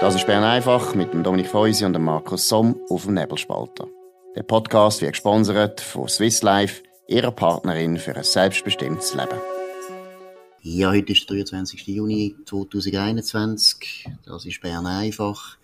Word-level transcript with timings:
Das 0.00 0.14
ist 0.14 0.26
Bern 0.26 0.44
einfach 0.44 0.94
mit 0.94 1.12
dem 1.12 1.22
Dominik 1.22 1.48
Feusi 1.48 1.84
und 1.84 1.92
dem 1.92 2.04
Markus 2.04 2.48
Somm 2.48 2.74
auf 2.88 3.04
dem 3.04 3.12
Nebelspalter. 3.12 3.86
Der 4.34 4.42
Podcast 4.42 5.02
wird 5.02 5.12
gesponsert 5.12 5.82
von 5.82 6.08
Swiss 6.08 6.40
Life, 6.40 6.82
ihrer 7.06 7.30
Partnerin 7.30 7.98
für 7.98 8.16
ein 8.16 8.24
selbstbestimmtes 8.24 9.12
Leben. 9.12 9.38
Ja, 10.62 10.90
heute 10.90 11.12
ist 11.12 11.28
der 11.28 11.36
23. 11.36 11.86
Juni 11.86 12.34
2021. 12.46 14.08
Das 14.24 14.46
ist 14.46 14.62
Bern 14.62 14.86
einfach. 14.86 15.58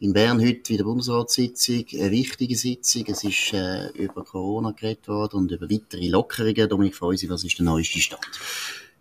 In 0.00 0.14
Bern 0.14 0.40
heute 0.40 0.70
wieder 0.70 0.84
Bundesratssitzung, 0.84 1.84
eine 1.92 2.10
wichtige 2.10 2.56
Sitzung. 2.56 3.04
Es 3.08 3.24
ist 3.24 3.52
äh, 3.52 3.88
über 3.88 4.24
Corona 4.24 4.70
geredet 4.70 5.06
worden 5.06 5.36
und 5.36 5.52
über 5.52 5.68
weitere 5.68 6.08
Lockerungen. 6.08 6.66
Dominik 6.66 6.94
Feusi, 6.96 7.28
was 7.28 7.44
ist 7.44 7.58
der 7.58 7.66
neueste 7.66 7.98
Stand? 7.98 8.26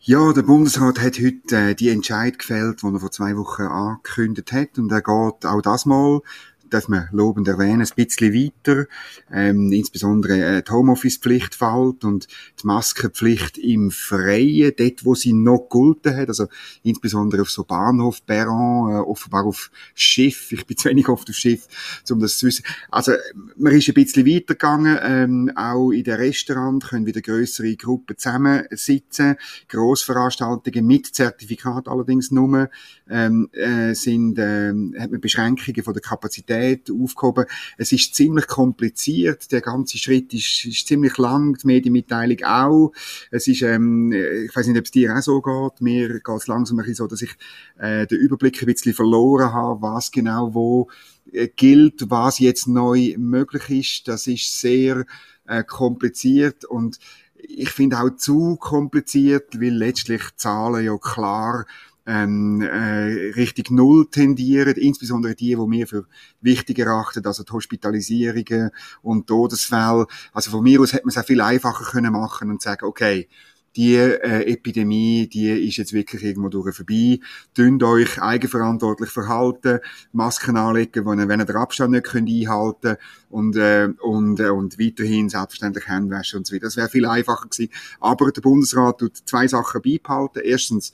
Ja, 0.08 0.34
der 0.34 0.44
Bundesrat 0.44 1.00
hat 1.00 1.18
heute 1.18 1.56
äh, 1.56 1.74
die 1.74 1.90
Entscheid 1.90 2.38
gefällt, 2.38 2.84
die 2.84 2.86
er 2.86 3.00
vor 3.00 3.10
zwei 3.10 3.36
Wochen 3.38 3.64
angekündigt 3.64 4.52
hat. 4.52 4.78
Und 4.78 4.92
er 4.92 5.02
geht 5.02 5.46
auch 5.48 5.62
das 5.64 5.88
mal 5.88 6.22
dass 6.70 6.88
man 6.88 7.08
lobend 7.12 7.48
erwähnen, 7.48 7.82
ein 7.82 7.96
bisschen 7.96 8.34
weiter, 8.34 8.86
ähm, 9.32 9.72
insbesondere 9.72 10.58
äh, 10.58 10.64
die 10.64 10.72
Homeoffice-Pflicht 10.72 11.56
fällt 11.56 12.04
und 12.04 12.28
die 12.62 12.68
Maskenpflicht 12.68 13.58
im 13.58 13.92
Freien, 13.92 14.74
dort, 14.78 15.06
wo 15.06 15.16
sie 15.16 15.34
noch 15.34 15.70
gelten 15.70 16.16
hat, 16.18 16.30
also 16.30 16.48
insbesondere 16.84 17.42
auf 17.42 17.50
so 17.50 17.64
Bahnhof, 17.64 18.26
Perron, 18.26 18.92
äh, 18.92 19.00
offenbar 19.00 19.46
auf 19.46 19.72
Schiff, 19.94 20.52
ich 20.52 20.66
bin 20.66 20.78
zu 20.78 20.90
wenig 20.90 21.08
oft 21.10 21.30
auf 21.30 21.36
Schiff, 21.36 21.68
um 22.10 22.20
das 22.20 22.38
zu 22.38 22.48
wissen. 22.48 22.66
Also, 22.90 23.14
man 23.58 23.74
ist 23.74 23.88
ein 23.88 23.94
bisschen 23.94 24.26
weitergegangen, 24.26 25.00
ähm, 25.02 25.52
auch 25.56 25.92
in 25.92 26.04
den 26.04 26.16
Restaurants 26.16 26.88
können 26.88 27.06
wieder 27.06 27.22
größere 27.22 27.76
Gruppen 27.76 28.18
zusammensitzen, 28.18 29.36
Grossveranstaltungen 29.70 30.86
mit 30.86 31.08
Zertifikat 31.08 31.88
allerdings 31.88 32.32
nur, 32.32 32.70
ähm, 33.10 33.50
äh, 33.52 33.94
sind, 33.94 34.38
ähm, 34.40 34.96
hat 34.98 35.12
man 35.12 35.22
Beschränkungen 35.22 35.84
von 35.84 35.94
der 35.94 36.02
Kapazität 36.02 36.90
aufgehoben. 36.90 37.46
Es 37.78 37.92
ist 37.92 38.16
ziemlich 38.16 38.48
kompliziert, 38.48 39.52
der 39.52 39.62
ganze 39.62 39.98
Schritt 39.98 40.34
ist, 40.34 40.66
ist 40.66 40.88
ziemlich 40.88 41.18
lang, 41.18 41.58
die 41.58 41.68
Medienmitteilung 41.68 42.44
auch. 42.44 42.92
Es 43.32 43.48
ist, 43.48 43.62
ähm, 43.62 44.12
ich 44.12 44.56
weiß 44.56 44.68
nicht, 44.68 44.78
ob 44.78 44.86
es 44.86 44.92
dir 44.92 45.16
auch 45.16 45.22
so 45.22 45.42
geht, 45.42 45.82
mir 45.82 46.20
geht 46.20 46.36
es 46.36 46.48
langsam 46.48 46.78
ein 46.78 46.86
bisschen 46.86 46.96
so, 46.96 47.08
dass 47.08 47.22
ich 47.22 47.36
äh, 47.78 48.08
den 48.08 48.20
Überblick 48.20 48.62
ein 48.62 48.66
bisschen 48.66 48.94
verloren 48.94 49.54
habe, 49.54 49.82
was 49.82 50.12
genau 50.12 50.54
wo 50.54 50.90
äh, 51.32 51.48
gilt, 51.56 52.10
was 52.10 52.40
jetzt 52.40 52.68
neu 52.68 53.16
möglich 53.18 53.70
ist. 53.70 54.08
Das 54.08 54.28
ist 54.28 54.60
sehr 54.60 55.06
äh, 55.48 55.64
kompliziert 55.64 56.66
und 56.66 57.00
ich 57.48 57.70
finde 57.70 58.00
auch 58.00 58.16
zu 58.16 58.56
kompliziert, 58.56 59.60
weil 59.60 59.74
letztlich 59.74 60.22
Zahlen 60.36 60.84
ja 60.84 60.98
klar 60.98 61.66
ähm, 62.06 62.62
äh, 62.62 63.32
Richtung 63.36 63.76
Null 63.76 64.08
tendieren, 64.10 64.76
insbesondere 64.76 65.36
die, 65.36 65.50
die 65.50 65.58
wir 65.58 65.88
für 65.88 66.06
wichtig 66.42 66.80
erachten, 66.80 67.26
also 67.26 67.44
die 67.44 67.52
Hospitalisierungen 67.52 68.72
und 69.02 69.28
Todesfälle. 69.28 70.08
Also 70.34 70.52
von 70.52 70.64
mir 70.64 70.82
aus 70.82 70.94
hätte 70.94 71.06
man 71.06 71.12
es 71.12 71.18
auch 71.18 71.26
viel 71.26 71.42
einfacher 71.42 71.86
können 71.86 72.14
machen 72.14 72.50
und 72.50 72.62
sagen, 72.62 72.86
okay, 72.86 73.28
die 73.76 73.96
äh, 73.96 74.54
Epidemie, 74.54 75.28
die 75.28 75.50
ist 75.68 75.78
jetzt 75.78 75.92
wirklich 75.92 76.24
irgendwo 76.24 76.50
durch 76.50 76.76
vorbei. 76.76 77.20
Dünnt 77.58 77.84
euch 77.84 78.22
eigenverantwortlich 78.22 79.10
verhalten, 79.10 79.80
Masken 80.14 80.56
anlegen, 80.56 81.06
wenn 81.06 81.20
ihr, 81.20 81.28
wenn 81.28 81.42
ihr 81.42 81.46
den 81.46 81.58
Abstand 81.58 81.92
nicht 81.92 82.06
könnt 82.06 82.30
einhalten 82.30 82.96
und 83.30 83.58
äh, 83.58 83.90
und 84.02 84.40
äh, 84.40 84.50
und 84.50 84.80
weiterhin 84.80 85.28
selbstverständlich 85.30 85.88
Hände 85.88 86.16
und 86.16 86.48
so 86.48 86.56
weiter. 86.56 86.68
Das 86.68 86.78
wäre 86.78 86.88
viel 86.88 87.06
einfacher 87.06 87.50
gewesen. 87.50 87.72
Aber 88.00 88.32
der 88.32 88.42
Bundesrat 88.42 89.00
tut 89.00 89.18
zwei 89.26 89.48
Sachen 89.48 89.82
beibehalten. 89.82 90.42
Erstens 90.44 90.94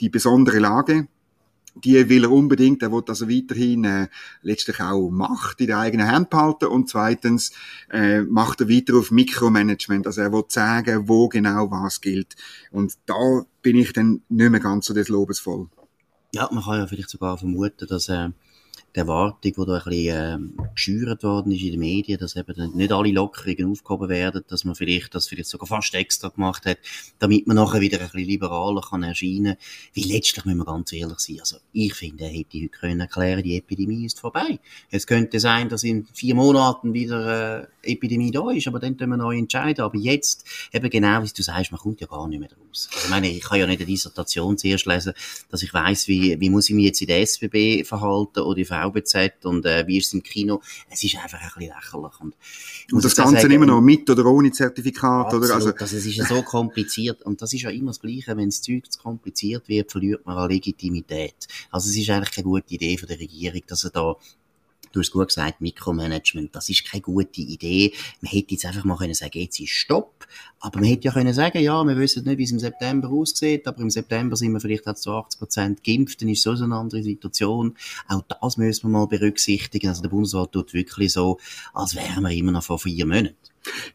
die 0.00 0.08
besondere 0.08 0.58
Lage, 0.58 1.08
die 1.74 2.08
will 2.08 2.24
er 2.24 2.30
unbedingt, 2.30 2.82
er 2.82 2.92
will 2.92 3.02
also 3.08 3.28
weiterhin 3.28 3.84
äh, 3.84 4.08
letztlich 4.42 4.80
auch 4.80 5.10
Macht 5.10 5.60
in 5.60 5.66
der 5.68 5.78
eigenen 5.78 6.06
Hand 6.06 6.30
behalten. 6.30 6.66
Und 6.66 6.88
zweitens 6.88 7.52
äh, 7.90 8.22
macht 8.22 8.60
er 8.60 8.68
weiter 8.68 8.94
auf 8.94 9.10
Mikromanagement, 9.10 10.06
also 10.06 10.20
er 10.20 10.32
will 10.32 10.44
sagen, 10.48 11.08
wo 11.08 11.28
genau 11.28 11.70
was 11.70 12.00
gilt. 12.00 12.36
Und 12.70 12.94
da 13.06 13.44
bin 13.62 13.76
ich 13.76 13.92
dann 13.92 14.22
nicht 14.28 14.50
mehr 14.50 14.60
ganz 14.60 14.86
so 14.86 14.94
des 14.94 15.08
Lobes 15.08 15.40
voll. 15.40 15.68
Ja, 16.32 16.48
man 16.52 16.62
kann 16.62 16.78
ja 16.78 16.86
vielleicht 16.86 17.10
sogar 17.10 17.38
vermuten, 17.38 17.86
dass 17.88 18.08
äh, 18.08 18.30
die 18.94 19.00
Erwartung, 19.00 19.52
die 19.52 19.66
da 19.66 19.74
ein 19.74 19.82
bisschen 19.84 20.56
äh, 20.58 20.68
geschürt 20.74 21.22
worden 21.24 21.52
ist 21.52 21.62
in 21.62 21.72
den 21.72 21.80
Medien, 21.80 22.18
dass 22.18 22.36
eben 22.36 22.76
nicht 22.76 22.92
alle 22.92 23.10
Lockerungen 23.10 23.72
aufgehoben 23.72 24.08
werden, 24.08 24.44
dass 24.48 24.64
man 24.64 24.74
vielleicht 24.74 25.14
das 25.14 25.26
vielleicht 25.26 25.48
sogar 25.48 25.66
fast 25.66 25.94
extra 25.94 26.28
gemacht 26.28 26.64
hat, 26.66 26.78
damit 27.18 27.46
man 27.46 27.56
nachher 27.56 27.80
wieder 27.80 27.98
ein 27.98 28.04
bisschen 28.04 28.28
liberaler 28.28 28.82
kann 28.82 29.02
erscheinen. 29.02 29.56
Wie 29.92 30.04
letztlich 30.04 30.44
müssen 30.44 30.58
wir 30.58 30.64
ganz 30.64 30.92
ehrlich 30.92 31.18
sein. 31.18 31.40
Also 31.40 31.56
ich 31.72 31.94
finde, 31.94 32.24
er 32.24 32.30
hätte 32.30 32.58
heute 32.58 32.68
können 32.68 33.00
erklären, 33.00 33.42
die 33.42 33.56
Epidemie 33.56 34.06
ist 34.06 34.20
vorbei. 34.20 34.60
Es 34.90 35.06
könnte 35.06 35.40
sein, 35.40 35.68
dass 35.68 35.82
in 35.82 36.06
vier 36.12 36.34
Monaten 36.34 36.94
wieder 36.94 37.62
äh, 37.62 37.92
Epidemie 37.92 38.30
da 38.30 38.50
ist, 38.50 38.68
aber 38.68 38.78
dann 38.78 38.96
können 38.96 39.10
wir 39.10 39.16
neu 39.16 39.36
entscheiden. 39.36 39.84
Aber 39.84 39.96
jetzt, 39.98 40.46
eben 40.72 40.88
genau 40.88 41.22
wie 41.22 41.28
du 41.34 41.42
sagst, 41.42 41.72
man 41.72 41.80
kommt 41.80 42.00
ja 42.00 42.06
gar 42.06 42.28
nicht 42.28 42.40
mehr 42.40 42.50
raus. 42.50 42.88
Also 42.92 43.04
ich 43.06 43.10
meine, 43.10 43.28
ich 43.28 43.42
kann 43.42 43.58
ja 43.58 43.66
nicht 43.66 43.80
eine 43.80 43.86
Dissertation 43.86 44.56
zuerst 44.56 44.86
lesen, 44.86 45.14
dass 45.50 45.62
ich 45.62 45.72
weiß, 45.72 46.08
wie, 46.08 46.38
wie 46.40 46.50
muss 46.50 46.68
ich 46.68 46.74
mich 46.74 46.86
jetzt 46.86 47.00
in 47.00 47.08
der 47.08 47.20
SBB 47.20 47.84
verhalten 47.84 48.40
oder 48.40 48.58
in 48.58 48.64
VBZ 48.90 49.44
und 49.44 49.64
äh, 49.66 49.86
wie 49.86 49.98
ist 49.98 50.08
es 50.08 50.14
im 50.14 50.22
Kino. 50.22 50.60
Es 50.90 51.02
ist 51.02 51.16
einfach 51.16 51.40
ein 51.40 51.48
bisschen 51.56 51.74
lächerlich. 51.74 52.20
Und, 52.20 52.34
und 52.92 53.04
das 53.04 53.14
Ganze 53.14 53.42
sagen, 53.42 53.52
immer 53.52 53.66
noch 53.66 53.80
mit 53.80 54.08
oder 54.08 54.24
ohne 54.26 54.52
Zertifikat, 54.52 55.26
absolut, 55.26 55.44
oder? 55.44 55.54
Also, 55.54 55.72
also 55.74 55.96
es 55.96 56.06
ist 56.06 56.16
ja 56.16 56.24
so 56.24 56.42
kompliziert 56.42 57.22
und 57.22 57.40
das 57.42 57.52
ist 57.52 57.62
ja 57.62 57.70
immer 57.70 57.88
das 57.88 58.00
Gleiche, 58.00 58.36
wenn 58.36 58.48
das 58.48 58.62
Zeug 58.62 58.90
zu 58.90 59.00
kompliziert 59.00 59.68
wird, 59.68 59.90
verliert 59.90 60.24
man 60.26 60.36
an 60.36 60.50
Legitimität. 60.50 61.46
Also 61.70 61.90
es 61.90 61.96
ist 61.96 62.10
eigentlich 62.10 62.34
keine 62.34 62.44
gute 62.44 62.74
Idee 62.74 62.96
von 62.96 63.08
der 63.08 63.18
Regierung, 63.18 63.62
dass 63.66 63.84
er 63.84 63.90
da 63.90 64.16
du 64.94 65.00
hast 65.00 65.10
gut 65.10 65.28
gesagt, 65.28 65.60
Mikromanagement, 65.60 66.54
das 66.54 66.68
ist 66.68 66.88
keine 66.88 67.02
gute 67.02 67.40
Idee. 67.40 67.92
Man 68.20 68.30
hätte 68.30 68.52
jetzt 68.52 68.64
einfach 68.64 68.84
mal 68.84 68.96
können 68.96 69.14
sagen, 69.14 69.38
jetzt 69.38 69.58
ist 69.60 69.70
Stopp. 69.70 70.26
Aber 70.60 70.80
man 70.80 70.88
hätte 70.88 71.04
ja 71.04 71.12
können 71.12 71.34
sagen, 71.34 71.58
ja, 71.58 71.82
wir 71.84 71.96
wissen 71.96 72.24
nicht, 72.24 72.38
wie 72.38 72.44
es 72.44 72.52
im 72.52 72.58
September 72.58 73.10
aussieht, 73.10 73.66
aber 73.66 73.80
im 73.80 73.90
September 73.90 74.36
sind 74.36 74.52
wir 74.52 74.60
vielleicht 74.60 74.86
auch 74.86 74.94
zu 74.94 75.12
80 75.12 75.38
Prozent 75.38 75.84
geimpft, 75.84 76.22
dann 76.22 76.28
ist 76.28 76.42
so 76.42 76.50
eine 76.50 76.74
andere 76.74 77.02
Situation. 77.02 77.74
Auch 78.08 78.22
das 78.22 78.56
müssen 78.56 78.84
wir 78.84 78.98
mal 78.98 79.06
berücksichtigen. 79.06 79.88
Also 79.88 80.02
der 80.02 80.08
Bundesrat 80.08 80.52
tut 80.52 80.72
wirklich 80.72 81.12
so, 81.12 81.38
als 81.74 81.94
wären 81.94 82.22
wir 82.22 82.30
immer 82.30 82.52
noch 82.52 82.62
vor 82.62 82.78
vier 82.78 83.06
Monaten. 83.06 83.36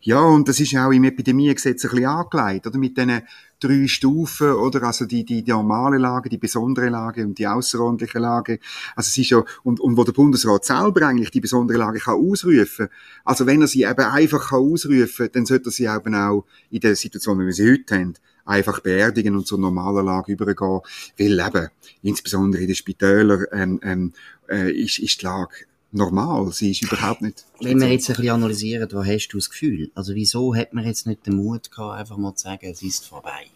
Ja, 0.01 0.21
und 0.21 0.47
das 0.47 0.59
ist 0.59 0.75
auch 0.75 0.91
im 0.91 1.03
Epidemiegesetz 1.03 1.85
ein 1.85 1.91
bisschen 1.91 2.05
angelegt, 2.05 2.67
oder? 2.67 2.77
Mit 2.77 2.97
diesen 2.97 3.21
drei 3.59 3.87
Stufen, 3.87 4.51
oder? 4.51 4.83
Also 4.83 5.05
die, 5.05 5.25
die, 5.25 5.43
die 5.43 5.51
normale 5.51 5.97
Lage, 5.97 6.29
die 6.29 6.37
besondere 6.37 6.89
Lage 6.89 7.25
und 7.25 7.37
die 7.37 7.47
außerordentliche 7.47 8.19
Lage. 8.19 8.59
Also 8.95 9.07
es 9.07 9.17
ist 9.17 9.29
ja, 9.29 9.43
und, 9.63 9.79
und 9.79 9.97
wo 9.97 10.03
der 10.03 10.13
Bundesrat 10.13 10.65
selber 10.65 11.07
eigentlich 11.07 11.31
die 11.31 11.41
besondere 11.41 11.77
Lage 11.77 11.99
kann 11.99 12.15
ausrufen. 12.15 12.87
Also 13.25 13.45
wenn 13.45 13.61
er 13.61 13.67
sie 13.67 13.83
eben 13.83 13.99
einfach 13.99 14.49
kann 14.49 14.59
ausrufen, 14.59 15.29
dann 15.31 15.45
sollte 15.45 15.69
er 15.69 15.71
sie 15.71 15.85
eben 15.85 16.15
auch 16.15 16.45
in 16.69 16.79
der 16.79 16.95
Situation, 16.95 17.39
wie 17.39 17.45
wir 17.45 17.53
sie 17.53 17.71
heute 17.71 17.95
haben, 17.95 18.13
einfach 18.45 18.79
beerdigen 18.79 19.35
und 19.35 19.45
zur 19.45 19.59
normalen 19.59 20.05
Lage 20.05 20.33
übergehen. 20.33 20.81
Weil 21.17 21.39
eben, 21.39 21.69
insbesondere 22.01 22.61
in 22.61 22.67
den 22.67 22.75
Spitälern, 22.75 23.45
ähm, 23.51 23.79
ähm, 23.83 24.13
äh, 24.49 24.71
ist, 24.71 24.99
ist 24.99 25.21
die 25.21 25.25
Lage 25.25 25.68
normal. 25.91 26.51
Sie 26.51 26.71
ist 26.71 26.83
überhaupt 26.83 27.21
nicht. 27.21 27.45
Wenn 27.59 27.79
wir 27.79 27.87
jetzt 27.87 28.09
ein 28.09 28.15
bisschen 28.15 28.31
analysieren, 28.31 28.89
wo 28.91 29.03
hast 29.03 29.29
du 29.29 29.37
das 29.37 29.49
Gefühl? 29.49 29.91
Also 29.95 30.15
wieso 30.15 30.55
hat 30.55 30.73
man 30.73 30.85
jetzt 30.85 31.07
nicht 31.07 31.25
den 31.25 31.35
Mut 31.35 31.71
gehabt, 31.71 31.99
einfach 31.99 32.17
mal 32.17 32.35
zu 32.35 32.43
sagen, 32.43 32.65
es 32.65 32.81
ist 32.81 33.07
vorbei? 33.07 33.47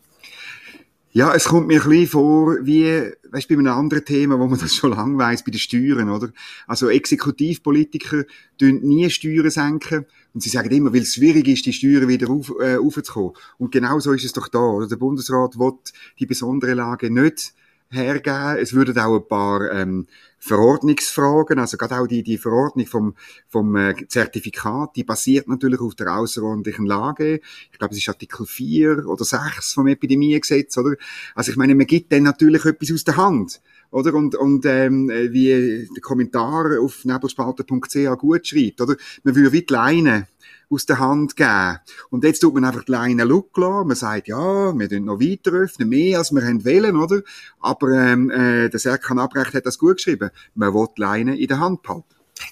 Ja, 1.16 1.36
es 1.36 1.44
kommt 1.44 1.68
mir 1.68 1.80
ein 1.84 1.88
bisschen 1.88 2.08
vor, 2.08 2.58
wie, 2.66 2.86
weißt 3.30 3.48
du, 3.48 3.54
bei 3.54 3.60
einem 3.60 3.74
anderen 3.74 4.04
Thema, 4.04 4.40
wo 4.40 4.48
man 4.48 4.60
das 4.60 4.74
schon 4.74 4.90
lange 4.90 5.16
weiss, 5.20 5.44
bei 5.44 5.52
den 5.52 5.60
Steuern, 5.60 6.10
oder? 6.10 6.30
Also 6.66 6.90
Exekutivpolitiker 6.90 8.24
tun 8.58 8.80
nie 8.82 9.08
Steuern 9.12 9.52
senken 9.52 10.08
und 10.34 10.42
sie 10.42 10.50
sagen 10.50 10.72
immer, 10.72 10.92
weil 10.92 11.04
es 11.04 11.14
schwierig 11.14 11.48
ist, 11.48 11.68
die 11.68 11.74
Steuern 11.74 12.08
wieder 12.08 12.32
auf, 12.32 12.52
äh, 12.60 12.78
aufzukommen. 12.78 13.34
Und 13.60 13.72
genau 13.72 14.00
so 14.00 14.12
ist 14.12 14.26
es 14.26 14.34
doch 14.34 14.48
da, 14.48 14.58
oder? 14.58 14.88
Der 14.88 14.96
Bundesrat 14.96 15.60
will 15.60 15.74
die 16.18 16.26
besondere 16.26 16.74
Lage 16.74 17.12
nicht 17.12 17.54
hergeben. 17.90 18.58
Es 18.58 18.74
würden 18.74 18.98
auch 18.98 19.16
ein 19.16 19.28
paar 19.28 19.72
ähm, 19.72 20.08
Verordnungsfragen, 20.46 21.58
also 21.58 21.78
gerade 21.78 22.00
auch 22.00 22.06
die, 22.06 22.22
die 22.22 22.38
Verordnung 22.38 22.86
vom, 22.86 23.16
vom 23.48 23.78
äh, 23.78 23.96
Zertifikat, 24.10 24.94
die 24.98 25.06
basiert 25.06 25.48
natürlich 25.48 25.80
auf 25.80 25.96
der 25.96 26.14
außerordentlichen 26.14 26.86
Lage. 26.86 27.40
Ich 27.72 27.80
glaube, 27.80 27.94
es 27.94 28.00
ist 28.00 28.10
Artikel 28.10 28.46
4 28.46 29.08
oder 29.08 29.24
6 29.24 29.72
vom 29.74 29.88
Epidemiegesetz, 29.88 30.78
oder? 30.78 30.96
Also 31.34 31.52
ich 31.52 31.58
meine, 31.58 31.76
man 31.76 31.88
gibt 31.88 32.12
dann 32.12 32.24
natürlich 32.24 32.66
etwas 32.66 32.92
aus 32.92 33.06
der 33.06 33.16
Hand 33.16 33.62
oder? 33.92 34.14
Und, 34.16 34.36
und 34.36 34.66
ähm, 34.66 35.08
wie 35.08 35.88
der 35.96 36.02
Kommentar 36.02 36.80
auf 36.82 37.06
nebelspalter.ch 37.06 38.18
gut 38.18 38.48
schreibt, 38.48 38.82
oder? 38.82 38.96
Man 39.24 39.36
würde 39.36 39.52
wie 39.54 39.62
die 39.62 39.74
Leine 39.74 40.28
aus 40.74 40.86
der 40.86 41.00
Hand 41.00 41.36
geben. 41.36 41.80
Und 42.10 42.24
jetzt 42.24 42.40
tut 42.40 42.54
man 42.54 42.66
einfach 42.66 42.84
die 42.84 42.92
Leine 42.92 43.24
Look 43.24 43.56
lassen. 43.58 43.88
Man 43.88 43.96
sagt, 43.96 44.28
ja, 44.28 44.78
wir 44.78 44.88
dürfen 44.88 45.06
noch 45.06 45.20
weiter 45.20 45.52
öffnen, 45.52 45.90
mehr 45.90 46.20
als 46.20 46.32
wir 46.32 46.42
wollen, 46.42 46.96
oder? 46.96 47.22
Aber 47.60 47.92
ähm, 47.92 48.30
äh, 48.30 48.70
der 48.70 48.80
Serkan 48.80 49.20
Abrecht 49.20 49.54
hat 49.54 49.66
das 49.66 49.78
gut 49.78 49.98
geschrieben. 49.98 50.30
Man 50.56 50.74
will 50.74 50.88
die 50.98 51.02
Leine 51.02 51.38
in 51.38 51.48
der 51.48 51.60
Hand 51.60 51.84
behalten. 51.84 52.06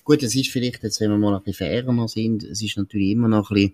Gut, 0.03 0.23
es 0.23 0.35
ist 0.35 0.49
vielleicht 0.49 0.83
jetzt, 0.83 1.01
wenn 1.01 1.09
wir 1.09 1.17
mal 1.17 1.35
ein 1.35 1.43
bisschen 1.43 1.67
fairer 1.67 2.07
sind, 2.07 2.43
es 2.43 2.61
ist 2.61 2.77
natürlich 2.77 3.11
immer 3.11 3.27
noch 3.27 3.49
ein 3.49 3.55
bisschen, 3.55 3.73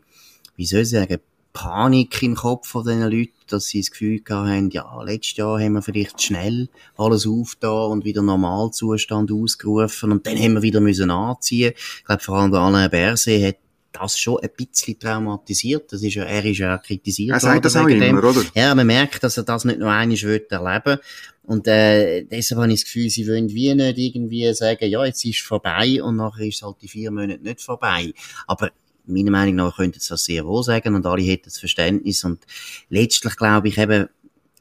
wie 0.56 0.66
soll 0.66 0.82
ich 0.82 0.90
sagen, 0.90 1.20
Panik 1.58 2.22
im 2.22 2.36
Kopf 2.36 2.68
von 2.68 2.86
diesen 2.86 3.10
Leuten, 3.10 3.34
dass 3.48 3.66
sie 3.66 3.80
das 3.80 3.90
Gefühl 3.90 4.22
haben, 4.30 4.70
ja, 4.70 5.02
letztes 5.02 5.38
Jahr 5.38 5.60
haben 5.60 5.74
wir 5.74 5.82
vielleicht 5.82 6.22
schnell 6.22 6.70
alles 6.96 7.26
aufgetan 7.26 7.92
und 7.94 8.06
wieder 8.06 8.22
Normalzustand 8.22 9.32
ausgerufen 9.32 10.12
und 10.12 10.28
dann 10.28 10.38
haben 10.38 10.54
wir 10.54 10.62
wieder 10.62 10.82
müssen 10.82 11.10
anziehen. 11.10 11.74
Ich 11.76 12.06
glaube, 12.06 12.22
vor 12.22 12.36
allem 12.38 12.52
der 12.52 12.62
Alain 12.62 12.92
Berset 12.92 13.44
hat 13.44 13.56
das 13.92 14.18
schon 14.18 14.40
ein 14.42 14.50
bisschen 14.56 15.00
traumatisiert. 15.00 15.92
Das 15.92 16.04
ist 16.04 16.16
ja, 16.16 16.24
er 16.24 16.46
ist 16.46 16.58
ja 16.58 16.78
kritisiert 16.78 17.34
Er 17.34 17.40
sagt 17.40 17.66
das 17.66 17.76
auch 17.76 17.88
immer, 17.88 18.24
oder? 18.24 18.44
Ja, 18.54 18.74
man 18.76 18.88
merkt, 18.88 19.24
dass 19.24 19.38
er 19.38 19.44
das 19.44 19.66
nicht 19.66 19.80
nur 19.80 19.92
einmal 19.92 20.18
erleben 20.18 20.86
will. 20.86 21.00
Und 21.44 21.66
äh, 21.68 22.24
deshalb 22.24 22.60
habe 22.62 22.74
ich 22.74 22.82
das 22.82 22.86
Gefühl, 22.86 23.10
sie 23.10 23.28
wollen 23.28 23.50
wie 23.50 23.74
nicht 23.74 23.98
irgendwie 23.98 24.54
sagen, 24.54 24.90
ja, 24.90 25.06
jetzt 25.06 25.24
ist 25.24 25.40
es 25.40 25.46
vorbei 25.46 26.04
und 26.04 26.18
nachher 26.18 26.46
ist 26.46 26.56
es 26.56 26.62
halt 26.62 26.76
die 26.82 26.90
vier 26.90 27.10
Monate 27.10 27.42
nicht 27.42 27.62
vorbei. 27.62 28.12
Aber 28.48 28.72
meiner 29.06 29.32
Meinung 29.32 29.56
nach 29.56 29.78
könnten 29.78 30.00
sie 30.00 30.10
das 30.10 30.26
sehr 30.26 30.46
wohl 30.46 30.64
sagen 30.64 30.96
und 30.96 31.06
alle 31.06 31.22
hätten 31.22 31.46
das 31.46 31.58
Verständnis. 31.58 32.24
Und 32.24 32.46
letztlich 32.90 33.36
glaube 33.38 33.70
ich 33.70 33.78
eben, 33.78 34.10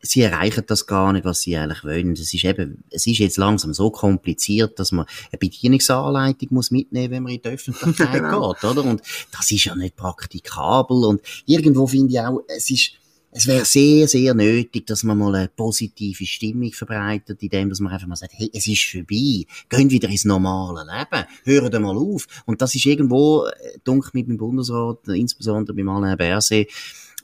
sie 0.02 0.22
erreichen 0.22 0.64
das 0.66 0.86
gar 0.86 1.12
nicht, 1.12 1.24
was 1.24 1.40
sie 1.40 1.56
eigentlich 1.56 1.84
wollen. 1.84 2.12
Es 2.12 2.32
ist 2.32 2.44
eben, 2.44 2.84
es 2.90 3.06
ist 3.06 3.18
jetzt 3.18 3.36
langsam 3.36 3.74
so 3.74 3.90
kompliziert, 3.90 4.78
dass 4.78 4.92
man 4.92 5.06
eine 5.30 5.38
Bedienungsanleitung 5.38 6.48
muss 6.52 6.70
mitnehmen, 6.70 7.10
wenn 7.10 7.22
man 7.22 7.32
in 7.32 7.42
die 7.42 7.48
Öffentlichkeit 7.48 8.12
genau. 8.12 8.52
geht, 8.60 8.64
oder? 8.64 8.84
Und 8.84 9.02
das 9.32 9.50
ist 9.50 9.64
ja 9.64 9.74
nicht 9.74 9.96
praktikabel 9.96 11.04
und 11.04 11.20
irgendwo 11.46 11.86
finde 11.86 12.12
ich 12.12 12.20
auch, 12.20 12.42
es 12.48 12.70
ist, 12.70 12.92
es 13.32 13.46
wäre 13.46 13.64
sehr, 13.66 14.08
sehr 14.08 14.32
nötig, 14.32 14.86
dass 14.86 15.02
man 15.02 15.18
mal 15.18 15.34
eine 15.34 15.48
positive 15.48 16.24
Stimmung 16.24 16.72
verbreitet, 16.72 17.42
indem 17.42 17.68
dass 17.68 17.80
man 17.80 17.92
einfach 17.92 18.06
mal 18.06 18.16
sagt, 18.16 18.32
hey, 18.34 18.50
es 18.54 18.66
ist 18.66 18.84
vorbei, 18.84 19.44
gehen 19.68 19.90
wieder 19.90 20.08
ins 20.08 20.24
normale 20.24 20.86
Leben, 20.86 21.26
hören 21.44 21.82
mal 21.82 21.96
auf. 21.96 22.26
Und 22.46 22.62
das 22.62 22.74
ist 22.74 22.86
irgendwo, 22.86 23.46
äh, 23.46 23.78
dunkel 23.84 24.10
mit 24.14 24.28
dem 24.28 24.38
Bundesrat, 24.38 25.08
insbesondere 25.08 25.76
beim 25.76 25.88
Alain 25.88 26.16
Berset, 26.16 26.70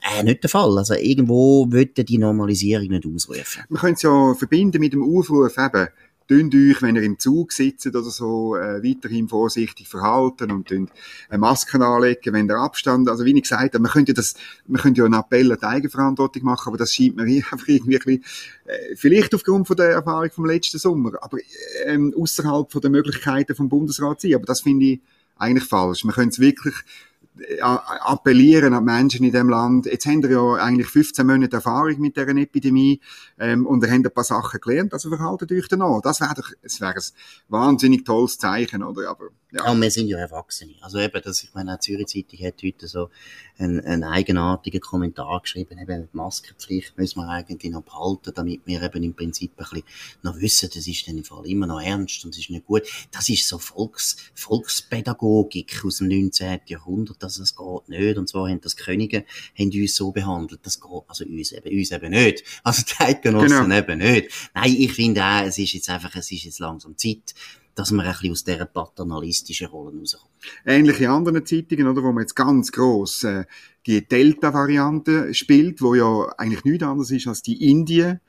äh, 0.03 0.23
nicht 0.23 0.43
der 0.43 0.49
Fall. 0.49 0.77
Also 0.77 0.93
irgendwo 0.95 1.65
wird 1.69 1.97
die 2.09 2.17
Normalisierung 2.17 2.87
nicht 2.87 3.05
ausrufen. 3.05 3.63
Man 3.69 3.81
könnte 3.81 3.95
es 3.95 4.01
ja 4.03 4.33
verbinden 4.33 4.79
mit 4.79 4.93
dem 4.93 5.03
Aufruf 5.03 5.57
eben, 5.57 5.87
Tönt 6.27 6.55
euch, 6.55 6.81
wenn 6.81 6.95
ihr 6.95 7.03
im 7.03 7.19
Zug 7.19 7.51
sitzt 7.51 7.85
oder 7.85 8.01
so, 8.01 8.55
äh, 8.55 8.81
weiterhin 8.81 9.27
vorsichtig 9.27 9.89
verhalten 9.89 10.51
und 10.51 10.69
tönt 10.69 10.89
eine 11.27 11.37
Maske 11.37 11.85
anlegen, 11.85 12.33
wenn 12.33 12.47
der 12.47 12.57
Abstand, 12.57 13.09
also 13.09 13.25
wie 13.25 13.35
ich 13.35 13.43
gesagt 13.43 13.73
habe, 13.73 13.81
man 13.81 13.91
könnte 13.91 14.13
das, 14.13 14.35
man 14.65 14.81
könnte 14.81 14.99
ja 14.99 15.05
einen 15.05 15.15
Appell 15.15 15.51
an 15.51 15.57
die 15.59 15.65
Eigenverantwortung 15.65 16.43
machen, 16.43 16.69
aber 16.69 16.77
das 16.77 16.93
scheint 16.93 17.17
mir 17.17 17.23
einfach 17.51 17.67
irgendwie 17.67 17.97
ein 17.97 18.03
bisschen, 18.05 18.23
äh, 18.65 18.95
vielleicht 18.95 19.35
aufgrund 19.35 19.67
von 19.67 19.75
der 19.75 19.89
Erfahrung 19.89 20.31
vom 20.31 20.45
letzten 20.45 20.79
Sommer, 20.79 21.11
aber 21.21 21.39
ähm, 21.85 22.13
außerhalb 22.17 22.71
von 22.71 22.81
den 22.81 22.93
Möglichkeiten 22.93 23.55
vom 23.55 23.67
Bundesrat 23.67 24.21
sein, 24.21 24.35
aber 24.35 24.45
das 24.45 24.61
finde 24.61 24.85
ich 24.85 25.01
eigentlich 25.35 25.67
falsch. 25.67 26.05
Man 26.05 26.15
könnte 26.15 26.29
es 26.29 26.39
wirklich 26.39 26.75
äh, 26.75 27.12
appellieren 27.61 28.73
an 28.73 28.85
die 28.85 28.91
Menschen 28.91 29.25
in 29.25 29.31
dem 29.31 29.49
Land. 29.49 29.85
Jetzt 29.85 30.05
haben 30.05 30.21
wir 30.21 30.29
ja 30.29 30.53
eigentlich 30.63 30.87
15 30.87 31.25
Monate 31.25 31.55
Erfahrung 31.55 31.99
mit 31.99 32.15
dieser 32.15 32.35
Epidemie 32.35 32.99
ähm, 33.39 33.65
und 33.65 33.83
ihr 33.83 33.91
habt 33.91 34.05
ein 34.05 34.13
paar 34.13 34.23
Sachen 34.23 34.59
gelernt, 34.59 34.93
also 34.93 35.09
verhaltet 35.09 35.51
euch 35.51 35.67
danach. 35.67 36.01
Das 36.01 36.21
wäre 36.21 36.33
doch, 36.35 36.51
es 36.61 36.79
wäre 36.79 36.95
ein 36.95 37.01
wahnsinnig 37.49 38.05
tolles 38.05 38.37
Zeichen, 38.37 38.83
oder? 38.83 39.09
Aber, 39.09 39.25
ja. 39.51 39.65
ja, 39.65 39.75
wir 39.75 39.91
sind 39.91 40.07
ja 40.07 40.17
Erwachsene. 40.19 40.73
Also 40.81 40.99
eben, 40.99 41.21
das, 41.23 41.43
ich 41.43 41.53
meine, 41.53 41.77
die 41.77 41.79
Zürich 41.79 42.07
Zeitung 42.07 42.45
hat 42.45 42.61
heute 42.63 42.87
so 42.87 43.09
einen, 43.57 43.79
einen 43.81 44.03
eigenartigen 44.03 44.81
Kommentar 44.81 45.41
geschrieben, 45.41 45.79
eben 45.79 46.09
die 46.11 46.17
Maskenpflicht 46.17 46.97
müssen 46.97 47.19
wir 47.19 47.29
eigentlich 47.29 47.71
noch 47.71 47.83
behalten, 47.83 48.31
damit 48.35 48.61
wir 48.65 48.81
eben 48.81 49.03
im 49.03 49.13
Prinzip 49.13 49.51
ein 49.57 49.63
bisschen 49.63 49.83
noch 50.21 50.39
wissen, 50.39 50.69
das 50.73 50.87
ist 50.87 51.07
dann 51.07 51.17
im 51.17 51.23
Fall 51.23 51.45
immer 51.47 51.67
noch 51.67 51.81
ernst 51.81 52.23
und 52.25 52.31
es 52.31 52.39
ist 52.39 52.49
nicht 52.49 52.65
gut. 52.65 52.83
Das 53.11 53.29
ist 53.29 53.47
so 53.47 53.57
Volks, 53.57 54.17
Volkspädagogik 54.33 55.83
aus 55.85 55.97
dem 55.97 56.07
19. 56.09 56.61
Jahrhundert, 56.65 57.22
dass 57.23 57.39
es 57.39 57.55
geht 57.55 57.89
nicht. 57.89 58.17
Und 58.17 58.27
zwar 58.27 58.49
haben 58.49 58.61
das 58.61 58.75
Könige 58.75 59.25
haben 59.57 59.71
uns 59.71 59.95
so 59.95 60.11
behandelt, 60.11 60.61
das 60.63 60.79
geht, 60.79 61.03
also 61.07 61.25
uns 61.25 61.51
eben, 61.51 61.77
uns 61.77 61.91
eben 61.91 62.09
nicht. 62.11 62.43
Also 62.63 62.83
die 62.83 63.03
Eidgenossen 63.03 63.69
genau. 63.69 63.77
eben 63.77 63.99
nicht. 63.99 64.29
Nein, 64.53 64.75
ich 64.77 64.93
finde 64.93 65.23
auch, 65.23 65.43
es 65.45 65.57
ist 65.57 65.73
jetzt 65.73 65.89
einfach, 65.89 66.15
es 66.15 66.31
ist 66.31 66.43
jetzt 66.43 66.59
langsam 66.59 66.97
Zeit, 66.97 67.33
dass 67.75 67.91
man 67.91 68.05
ein 68.05 68.11
bisschen 68.11 68.31
aus 68.31 68.43
dieser 68.43 68.65
paternalistischen 68.65 69.67
Rolle 69.67 69.97
rauskommt. 69.97 70.31
Ähnliche 70.65 71.09
anderen 71.09 71.45
Zeitungen, 71.45 71.87
oder, 71.87 72.03
wo 72.03 72.11
man 72.11 72.21
jetzt 72.21 72.35
ganz 72.35 72.71
gross 72.71 73.23
äh, 73.23 73.45
die 73.87 74.07
Delta-Variante 74.07 75.33
spielt, 75.33 75.81
wo 75.81 75.95
ja 75.95 76.27
eigentlich 76.37 76.63
nichts 76.63 76.83
anderes 76.83 77.11
ist 77.11 77.27
als 77.27 77.41
die 77.41 77.69
Indien, 77.69 78.19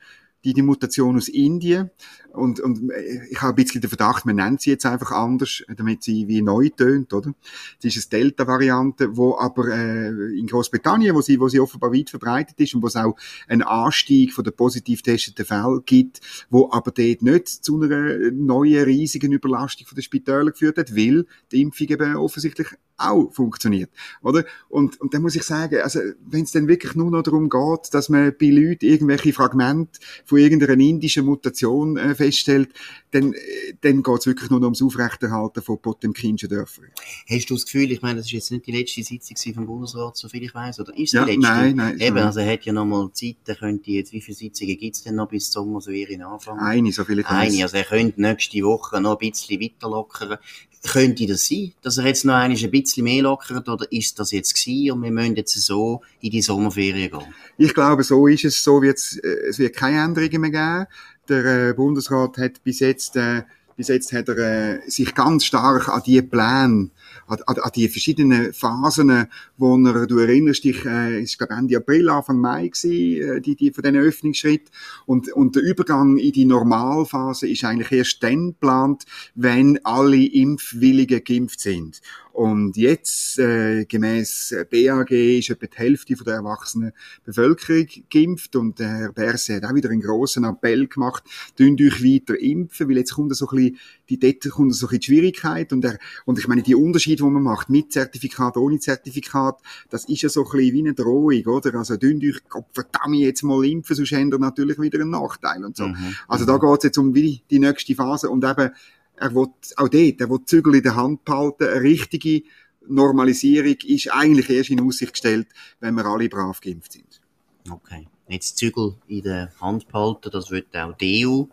die, 0.45 0.53
die 0.53 0.61
Mutation 0.61 1.17
aus 1.17 1.27
Indien. 1.27 1.89
Und, 2.31 2.59
und 2.59 2.91
äh, 2.91 3.25
ich 3.31 3.41
habe 3.41 3.53
ein 3.53 3.63
bisschen 3.63 3.81
den 3.81 3.89
Verdacht, 3.89 4.25
man 4.25 4.35
nennt 4.35 4.61
sie 4.61 4.69
jetzt 4.69 4.85
einfach 4.85 5.11
anders, 5.11 5.63
damit 5.75 6.03
sie 6.03 6.27
wie 6.27 6.41
neu 6.41 6.69
tönt, 6.69 7.13
oder? 7.13 7.33
Das 7.81 7.95
ist 7.95 8.13
eine 8.13 8.21
Delta-Variante, 8.21 9.17
wo 9.17 9.37
aber 9.37 9.69
äh, 9.69 10.09
in 10.37 10.47
Großbritannien, 10.47 11.15
wo 11.15 11.21
sie, 11.21 11.39
wo 11.39 11.49
sie 11.49 11.59
offenbar 11.59 11.91
weit 11.93 12.09
verbreitet 12.09 12.59
ist 12.59 12.75
und 12.75 12.83
wo 12.83 12.87
es 12.87 12.95
auch 12.95 13.15
einen 13.47 13.63
Anstieg 13.63 14.33
von 14.33 14.43
der 14.43 14.51
positiv 14.51 15.01
testeten 15.01 15.45
Fällen 15.45 15.81
gibt, 15.85 16.21
wo 16.49 16.69
aber 16.71 16.91
dort 16.91 17.21
nicht 17.21 17.47
zu 17.47 17.81
einer 17.81 18.31
neuen 18.31 18.83
riesigen 18.83 19.31
Überlastung 19.31 19.87
von 19.87 19.95
den 19.95 20.03
Spitälern 20.03 20.51
geführt 20.51 20.77
hat, 20.77 20.95
weil 20.95 21.25
die 21.51 21.61
Impfung 21.61 21.87
eben 21.87 22.15
offensichtlich 22.15 22.67
auch 22.97 23.31
funktioniert, 23.31 23.89
oder? 24.21 24.45
Und, 24.69 24.99
und 25.01 25.13
dann 25.13 25.21
muss 25.21 25.35
ich 25.35 25.43
sagen, 25.43 25.81
also, 25.81 25.99
wenn 26.27 26.43
es 26.43 26.51
dann 26.51 26.67
wirklich 26.67 26.95
nur 26.95 27.11
noch 27.11 27.23
darum 27.23 27.49
geht, 27.49 27.93
dass 27.93 28.09
man 28.09 28.33
bei 28.39 28.47
Leuten 28.47 28.85
irgendwelche 28.85 29.33
Fragmente 29.33 29.99
von 30.25 30.37
irgendeiner 30.37 30.79
indischen 30.79 31.25
Mutation 31.25 31.97
äh, 31.97 32.15
feststellt, 32.15 32.69
dann, 33.11 33.33
dann 33.81 34.03
geht 34.03 34.19
es 34.19 34.25
wirklich 34.25 34.49
nur 34.49 34.59
noch 34.59 34.67
ums 34.67 34.81
Aufrechterhalten 34.81 35.61
von 35.61 35.81
Potemkinschen 35.81 36.49
Dörfern. 36.49 36.85
Hast 37.29 37.49
du 37.49 37.55
das 37.55 37.65
Gefühl, 37.65 37.91
ich 37.91 38.01
meine, 38.01 38.17
das 38.17 38.27
ist 38.27 38.31
jetzt 38.31 38.51
nicht 38.51 38.67
die 38.67 38.71
letzte 38.71 39.03
Sitzung 39.03 39.53
vom 39.53 39.65
Bundesrat, 39.65 40.17
soviel 40.17 40.43
ich 40.43 40.53
weiß, 40.53 40.79
oder 40.81 40.93
ist 40.97 41.09
es 41.09 41.11
ja, 41.13 41.25
die 41.25 41.31
letzte? 41.33 41.49
Nein, 41.49 41.75
nein. 41.75 41.99
Eben, 41.99 42.17
also 42.17 42.39
er 42.39 42.53
hat 42.53 42.63
ja 42.65 42.73
noch 42.73 42.85
mal 42.85 43.09
Zeit, 43.13 43.37
er 43.45 43.55
könnte 43.55 43.91
jetzt, 43.91 44.11
wie 44.13 44.21
viele 44.21 44.35
Sitzungen 44.35 44.77
gibt 44.77 44.95
es 44.95 45.03
denn 45.03 45.15
noch 45.15 45.27
bis 45.27 45.51
Sommer, 45.51 45.81
so 45.81 45.91
wie 45.91 46.03
ihr 46.03 46.27
Anfang? 46.27 46.59
Eine, 46.59 46.91
so 46.91 47.03
viel 47.03 47.19
ich. 47.19 47.27
Eine, 47.27 47.63
also 47.63 47.77
er 47.77 47.83
könnte 47.83 48.21
nächste 48.21 48.61
Woche 48.63 48.99
noch 49.01 49.19
ein 49.19 49.29
bisschen 49.29 49.61
weiter 49.61 49.89
lockern. 49.89 50.37
Könnte 50.85 51.25
das 51.25 51.47
sein, 51.47 51.73
dass 51.81 51.97
er 51.97 52.05
jetzt 52.05 52.25
noch 52.25 52.35
ein 52.35 52.53
bisschen 52.71 53.03
mehr 53.03 53.23
lockert, 53.23 53.67
oder 53.67 53.91
ist 53.91 54.19
das 54.19 54.31
jetzt 54.31 54.53
gewesen 54.53 54.91
und 54.91 55.03
wir 55.03 55.11
müssen 55.11 55.35
jetzt 55.35 55.59
so 55.59 56.01
in 56.21 56.29
die 56.29 56.41
Sommerferien 56.41 57.09
gehen? 57.09 57.33
Ich 57.57 57.73
glaube, 57.73 58.03
so 58.03 58.27
ist 58.27 58.45
es, 58.45 58.63
so 58.63 58.81
wird 58.81 58.97
es, 58.97 59.17
äh, 59.17 59.47
es 59.49 59.59
wird 59.59 59.75
keine 59.75 60.03
Änderungen 60.03 60.41
mehr 60.41 60.51
geben. 60.51 60.87
Der 61.27 61.69
äh, 61.69 61.73
Bundesrat 61.73 62.37
hat 62.37 62.63
bis 62.63 62.79
jetzt, 62.79 63.15
äh, 63.15 63.43
bis 63.75 63.89
jetzt 63.89 64.13
hat 64.13 64.29
er 64.29 64.37
äh, 64.37 64.89
sich 64.89 65.13
ganz 65.13 65.45
stark 65.45 65.89
an 65.89 66.01
die 66.05 66.21
Pläne 66.21 66.89
an, 67.27 67.39
an, 67.45 67.57
an 67.59 67.71
die 67.75 67.89
verschiedenen 67.89 68.53
Phasen, 68.53 69.27
wo 69.57 69.77
er, 69.77 70.07
du 70.07 70.19
erinnerst 70.19 70.63
dich, 70.63 70.85
äh, 70.85 71.21
ist 71.21 71.37
glaube 71.37 71.53
Ende 71.53 71.77
April, 71.77 72.09
Anfang 72.09 72.39
Mai 72.39 72.67
gewesen, 72.67 73.37
äh, 73.37 73.41
die, 73.41 73.55
die 73.55 73.71
von 73.71 73.83
diesen 73.83 73.97
Öffnungsschritt 73.97 74.69
und, 75.05 75.31
und 75.33 75.55
der 75.55 75.63
Übergang 75.63 76.17
in 76.17 76.31
die 76.31 76.45
Normalphase 76.45 77.47
ist 77.47 77.63
eigentlich 77.63 77.91
erst 77.91 78.23
dann 78.23 78.47
geplant, 78.47 79.05
wenn 79.33 79.79
alle 79.83 80.23
Impfwilligen 80.23 81.23
geimpft 81.23 81.59
sind. 81.59 82.01
Und 82.35 82.75
jetzt, 82.75 83.39
äh, 83.39 83.85
gemäß 83.85 84.53
BAG, 84.69 85.09
ist 85.11 85.51
etwa 85.51 85.67
die 85.67 85.77
Hälfte 85.77 86.17
von 86.17 86.25
der 86.25 86.33
erwachsenen 86.33 86.91
Bevölkerung 87.23 87.87
geimpft 88.09 88.57
und 88.57 88.77
der 88.77 88.89
Herr 88.89 89.13
Berse 89.13 89.55
hat 89.55 89.63
auch 89.63 89.73
wieder 89.73 89.89
einen 89.89 90.01
grossen 90.01 90.43
Appell 90.43 90.87
gemacht, 90.87 91.23
tun 91.57 91.77
euch 91.79 92.03
weiter 92.03 92.37
impfen, 92.37 92.89
weil 92.89 92.97
jetzt 92.97 93.13
kommt 93.13 93.33
so 93.37 93.47
ein 93.47 93.55
bisschen, 93.55 93.77
die 94.09 94.19
dort 94.19 94.49
kommt 94.51 94.75
so 94.75 94.85
ein 94.85 94.89
bisschen 94.89 94.99
die 94.99 95.05
Schwierigkeit 95.05 95.71
und, 95.71 95.81
der, 95.81 95.97
und 96.25 96.37
ich 96.37 96.49
meine, 96.49 96.61
die 96.61 96.75
Unterschiede, 96.75 97.23
die 97.23 97.29
man 97.29 97.41
macht, 97.41 97.69
mit 97.69 97.93
Zertifikat, 97.93 98.57
ohne 98.57 98.79
Zertifikat, 98.79 99.61
das 99.89 100.03
ist 100.09 100.21
ja 100.21 100.27
so 100.27 100.43
ein 100.43 100.51
bisschen 100.51 100.73
wie 100.73 100.79
eine 100.79 100.93
Drohung, 100.93 101.45
oder? 101.45 101.73
Also, 101.75 101.95
tun 101.95 102.19
euch, 102.21 102.41
verdammt, 102.73 103.15
jetzt 103.15 103.43
mal 103.43 103.63
impfen, 103.63 103.95
sonst 103.95 104.11
habt 104.11 104.33
ihr 104.33 104.39
natürlich 104.39 104.77
wieder 104.77 104.99
einen 104.99 105.11
Nachteil 105.11 105.63
und 105.63 105.77
so. 105.77 105.87
Mhm. 105.87 106.15
Also, 106.27 106.43
da 106.43 106.57
geht's 106.57 106.83
jetzt 106.83 106.97
um 106.97 107.13
die 107.13 107.41
nächste 107.49 107.95
Phase 107.95 108.29
und 108.29 108.43
eben, 108.43 108.71
er 109.17 109.33
will 109.33 109.47
auch 109.77 109.89
dort, 109.89 110.21
er 110.21 110.29
will 110.29 110.45
Zügel 110.45 110.75
in 110.75 110.83
der 110.83 110.95
Hand 110.95 111.25
behalten. 111.25 111.67
Eine 111.67 111.81
richtige 111.81 112.43
Normalisierung 112.87 113.75
ist 113.85 114.11
eigentlich 114.11 114.49
erst 114.49 114.69
in 114.69 114.81
Aussicht 114.81 115.13
gestellt, 115.13 115.47
wenn 115.79 115.95
wir 115.95 116.05
alle 116.05 116.29
brav 116.29 116.61
geimpft 116.61 116.93
sind. 116.93 117.21
Okay. 117.69 118.07
Jetzt 118.27 118.57
Zügel 118.57 118.95
in 119.07 119.23
der 119.23 119.51
Hand 119.59 119.87
behalten, 119.87 120.29
das 120.31 120.49
wird 120.49 120.75
auch 120.75 120.97
die 120.97 121.25
EU 121.25 121.43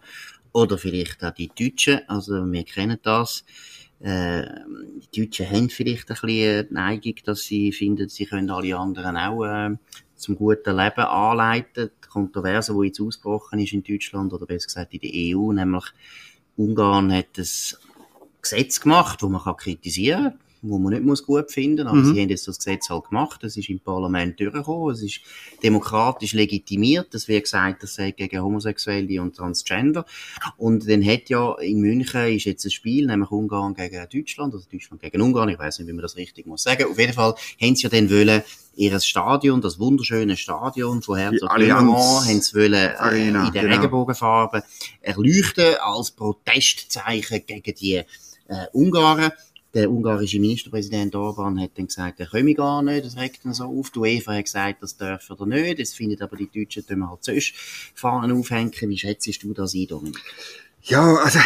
oder 0.52 0.78
vielleicht 0.78 1.22
auch 1.24 1.34
die 1.34 1.48
Deutschen. 1.48 2.00
Also 2.08 2.50
wir 2.50 2.64
kennen 2.64 2.98
das. 3.02 3.44
Äh, 4.00 4.44
die 5.12 5.20
Deutschen 5.20 5.50
haben 5.50 5.70
vielleicht 5.70 6.10
ein 6.10 6.16
bisschen 6.20 6.68
die 6.68 6.74
Neigung, 6.74 7.14
dass 7.24 7.42
sie 7.42 7.72
finden, 7.72 8.08
sie 8.08 8.26
können 8.26 8.50
alle 8.50 8.76
anderen 8.76 9.16
auch 9.16 9.44
äh, 9.44 9.76
zum 10.16 10.36
guten 10.36 10.76
Leben 10.76 11.00
anleiten. 11.00 11.90
Die 12.04 12.08
Kontroverse, 12.08 12.74
die 12.74 12.86
jetzt 12.86 13.00
ausgebrochen 13.00 13.60
ist 13.60 13.72
in 13.72 13.82
Deutschland 13.82 14.32
oder 14.32 14.46
besser 14.46 14.66
gesagt 14.66 14.94
in 14.94 15.00
der 15.00 15.36
EU, 15.36 15.52
nämlich 15.52 15.84
Ungarn 16.56 17.12
hat 17.12 17.38
ein 17.38 17.46
Gesetz 18.40 18.80
gemacht, 18.80 19.22
wo 19.22 19.28
man 19.28 19.42
kann 19.42 19.56
kritisieren 19.56 20.38
wo 20.62 20.78
man 20.78 20.92
nicht 20.92 21.04
muss 21.04 21.24
gut 21.24 21.50
finden 21.50 21.84
muss. 21.84 21.92
Aber 21.92 22.00
mhm. 22.00 22.14
sie 22.14 22.22
haben 22.22 22.28
jetzt 22.28 22.48
das 22.48 22.58
Gesetz 22.58 22.88
halt 22.88 23.08
gemacht. 23.08 23.42
Es 23.44 23.56
ist 23.56 23.68
im 23.68 23.80
Parlament 23.80 24.38
durchgekommen. 24.38 24.94
Es 24.94 25.02
ist 25.02 25.20
demokratisch 25.62 26.32
legitimiert. 26.32 27.14
Es 27.14 27.28
wird 27.28 27.44
gesagt, 27.44 27.82
das 27.82 27.94
sei 27.94 28.12
gegen 28.12 28.40
Homosexuelle 28.40 29.20
und 29.20 29.36
Transgender. 29.36 30.06
Und 30.56 30.88
dann 30.88 31.04
hat 31.04 31.28
ja 31.28 31.54
in 31.58 31.80
München 31.80 32.34
ist 32.34 32.44
jetzt 32.44 32.64
ein 32.64 32.70
Spiel, 32.70 33.06
nämlich 33.06 33.30
Ungarn 33.30 33.74
gegen 33.74 34.06
Deutschland, 34.10 34.54
also 34.54 34.66
Deutschland 34.70 35.02
gegen 35.02 35.20
Ungarn. 35.20 35.48
Ich 35.48 35.58
weiß 35.58 35.80
nicht, 35.80 35.88
wie 35.88 35.92
man 35.92 36.02
das 36.02 36.16
richtig 36.16 36.46
muss 36.46 36.62
sagen. 36.62 36.84
Auf 36.84 36.98
jeden 36.98 37.12
Fall 37.12 37.34
haben 37.60 37.76
sie 37.76 37.82
ja 37.82 37.88
dann 37.88 38.08
wollen, 38.08 38.42
ihr 38.74 39.00
Stadion, 39.00 39.60
das 39.60 39.78
wunderschöne 39.78 40.36
Stadion 40.36 41.02
von 41.02 41.18
Herzog 41.18 41.58
Lehrmann, 41.58 41.96
haben 41.96 42.40
sie 42.40 42.54
wollen, 42.54 42.74
äh, 42.74 43.28
in 43.28 43.34
der 43.34 43.62
genau. 43.62 43.74
Regenbogenfarbe 43.74 44.62
erleuchten 45.00 45.74
als 45.80 46.12
Protestzeichen 46.12 47.44
gegen 47.46 47.74
die 47.74 47.94
äh, 47.96 48.04
Ungarn. 48.72 49.32
Der 49.74 49.90
ungarische 49.90 50.38
Ministerpräsident 50.38 51.14
Orban 51.14 51.58
hat 51.60 51.70
dann 51.76 51.86
gesagt, 51.86 52.20
er 52.20 52.26
komme 52.26 52.54
gar 52.54 52.82
nicht, 52.82 53.06
das 53.06 53.16
regt 53.16 53.44
ihn 53.44 53.54
so 53.54 53.64
auf. 53.64 53.90
Die 53.90 53.98
UEFA 53.98 54.34
hat 54.34 54.44
gesagt, 54.44 54.82
das 54.82 54.96
darf 54.96 55.30
er 55.30 55.46
nicht. 55.46 55.80
Das 55.80 55.94
findet 55.94 56.20
aber 56.20 56.36
die 56.36 56.50
Deutschen, 56.50 56.84
die 56.86 56.94
halt 57.02 57.24
sonst 57.24 57.54
Fahnen 57.94 58.36
aufhängen. 58.38 58.72
Wie 58.72 58.98
schätzt 58.98 59.42
du 59.42 59.54
das 59.54 59.74
ein, 59.74 59.86
Dominik? 59.86 60.20
Ja, 60.82 61.14
also, 61.14 61.38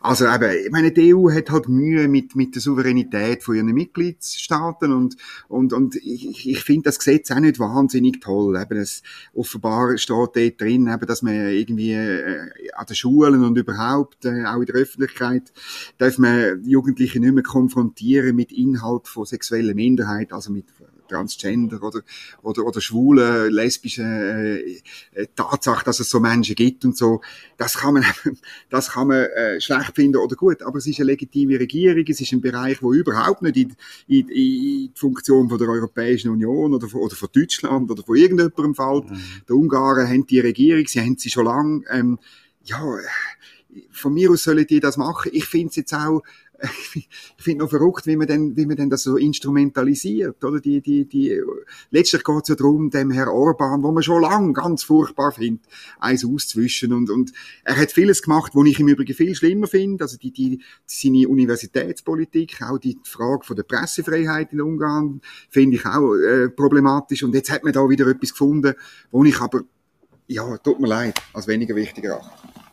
also 0.00 0.26
eben, 0.26 0.66
ich 0.66 0.70
meine, 0.70 0.92
die 0.92 1.14
EU 1.14 1.30
hat 1.30 1.50
halt 1.50 1.68
Mühe 1.68 2.08
mit, 2.08 2.36
mit 2.36 2.54
der 2.54 2.62
Souveränität 2.62 3.42
von 3.42 3.56
ihren 3.56 3.66
Mitgliedstaaten 3.66 4.92
und, 4.92 5.16
und, 5.48 5.72
und 5.72 5.96
ich, 5.96 6.48
ich 6.48 6.62
finde 6.62 6.84
das 6.84 6.98
Gesetz 6.98 7.30
auch 7.30 7.40
nicht 7.40 7.58
wahnsinnig 7.58 8.20
toll. 8.20 8.60
Eben, 8.60 8.78
es, 8.78 9.02
offenbar 9.34 9.96
steht 9.98 10.16
dort 10.16 10.60
drin, 10.60 10.88
eben, 10.88 11.06
dass 11.06 11.22
man 11.22 11.34
irgendwie 11.34 11.92
äh, 11.92 12.48
an 12.74 12.86
den 12.86 12.96
Schulen 12.96 13.44
und 13.44 13.58
überhaupt, 13.58 14.24
äh, 14.24 14.44
auch 14.44 14.60
in 14.60 14.66
der 14.66 14.76
Öffentlichkeit, 14.76 15.52
darf 15.98 16.18
man 16.18 16.62
Jugendliche 16.64 17.20
nicht 17.20 17.34
mehr 17.34 17.42
konfrontieren 17.42 18.36
mit 18.36 18.52
Inhalt 18.52 19.08
von 19.08 19.24
sexueller 19.24 19.74
Minderheit, 19.74 20.32
also 20.32 20.52
mit 20.52 20.66
Transgender 21.08 21.82
oder, 21.82 22.02
oder, 22.42 22.64
oder 22.64 22.80
schwule, 22.80 23.48
lesbische 23.48 24.02
äh, 24.02 24.80
äh, 25.12 25.26
Tatsache, 25.34 25.84
dass 25.84 26.00
es 26.00 26.10
so 26.10 26.20
Menschen 26.20 26.54
gibt 26.54 26.84
und 26.84 26.96
so, 26.96 27.20
das 27.56 27.74
kann 27.78 27.94
man, 27.94 28.04
das 28.70 28.90
kann 28.90 29.08
man 29.08 29.24
äh, 29.24 29.60
schlecht 29.60 29.94
finden 29.94 30.18
oder 30.18 30.36
gut, 30.36 30.62
aber 30.62 30.78
es 30.78 30.86
ist 30.86 30.98
eine 31.00 31.06
legitime 31.06 31.58
Regierung, 31.58 32.04
es 32.08 32.20
ist 32.20 32.32
ein 32.32 32.40
Bereich, 32.40 32.82
wo 32.82 32.92
überhaupt 32.92 33.42
nicht 33.42 33.56
in, 33.56 33.76
in, 34.08 34.28
in 34.28 34.28
die 34.28 34.90
Funktion 34.94 35.48
von 35.48 35.58
der 35.58 35.68
Europäischen 35.68 36.30
Union 36.30 36.74
oder 36.74 36.88
von, 36.88 37.00
oder 37.00 37.16
von 37.16 37.28
Deutschland 37.32 37.90
oder 37.90 38.02
von 38.02 38.16
irgendjemandem 38.16 38.74
fällt. 38.74 39.10
Mhm. 39.10 39.20
Die 39.48 39.52
Ungarn 39.52 40.08
haben 40.08 40.26
die 40.26 40.40
Regierung, 40.40 40.86
sie 40.86 41.00
haben 41.00 41.16
sie 41.16 41.30
schon 41.30 41.44
lange, 41.44 41.82
ähm, 41.90 42.18
ja, 42.64 42.80
von 43.90 44.14
mir 44.14 44.30
aus 44.30 44.44
sollen 44.44 44.66
die 44.66 44.80
das 44.80 44.96
machen. 44.96 45.30
Ich 45.32 45.46
finde 45.46 45.68
es 45.68 45.76
jetzt 45.76 45.94
auch 45.94 46.22
ich 46.94 47.08
finde 47.36 47.64
noch 47.64 47.70
verrückt, 47.70 48.06
wie 48.06 48.16
man 48.16 48.26
denn, 48.26 48.56
wie 48.56 48.66
man 48.66 48.76
denn 48.76 48.90
das 48.90 49.02
so 49.02 49.16
instrumentalisiert, 49.16 50.42
oder? 50.44 50.60
Die, 50.60 50.80
die, 50.80 51.06
die, 51.06 51.40
letztlich 51.90 52.24
geht 52.24 52.42
es 52.42 52.48
ja 52.48 52.54
darum, 52.54 52.90
dem 52.90 53.10
Herr 53.10 53.32
Orban, 53.32 53.82
wo 53.82 53.92
man 53.92 54.02
schon 54.02 54.22
lang 54.22 54.52
ganz 54.54 54.82
furchtbar 54.82 55.32
findet, 55.32 55.66
eins 55.98 56.24
auszuwischen 56.24 56.92
und, 56.92 57.10
und 57.10 57.32
er 57.64 57.76
hat 57.76 57.92
vieles 57.92 58.22
gemacht, 58.22 58.52
wo 58.54 58.64
ich 58.64 58.80
im 58.80 58.88
Übrigen 58.88 59.14
viel 59.14 59.34
schlimmer 59.34 59.66
finde, 59.66 60.04
also 60.04 60.16
die, 60.16 60.30
die, 60.30 60.62
seine 60.86 61.28
Universitätspolitik, 61.28 62.62
auch 62.62 62.78
die 62.78 62.98
Frage 63.04 63.44
von 63.44 63.56
der 63.56 63.64
Pressefreiheit 63.64 64.52
in 64.52 64.60
Ungarn, 64.60 65.20
finde 65.50 65.76
ich 65.76 65.86
auch 65.86 66.14
äh, 66.14 66.48
problematisch 66.48 67.22
und 67.22 67.34
jetzt 67.34 67.50
hat 67.50 67.64
man 67.64 67.72
da 67.72 67.88
wieder 67.88 68.06
etwas 68.06 68.30
gefunden, 68.30 68.74
wo 69.10 69.24
ich 69.24 69.40
aber, 69.40 69.62
ja, 70.26 70.56
tut 70.58 70.80
mir 70.80 70.88
leid, 70.88 71.20
als 71.32 71.46
weniger 71.46 71.76
wichtiger 71.76 72.20
achte. 72.20 72.65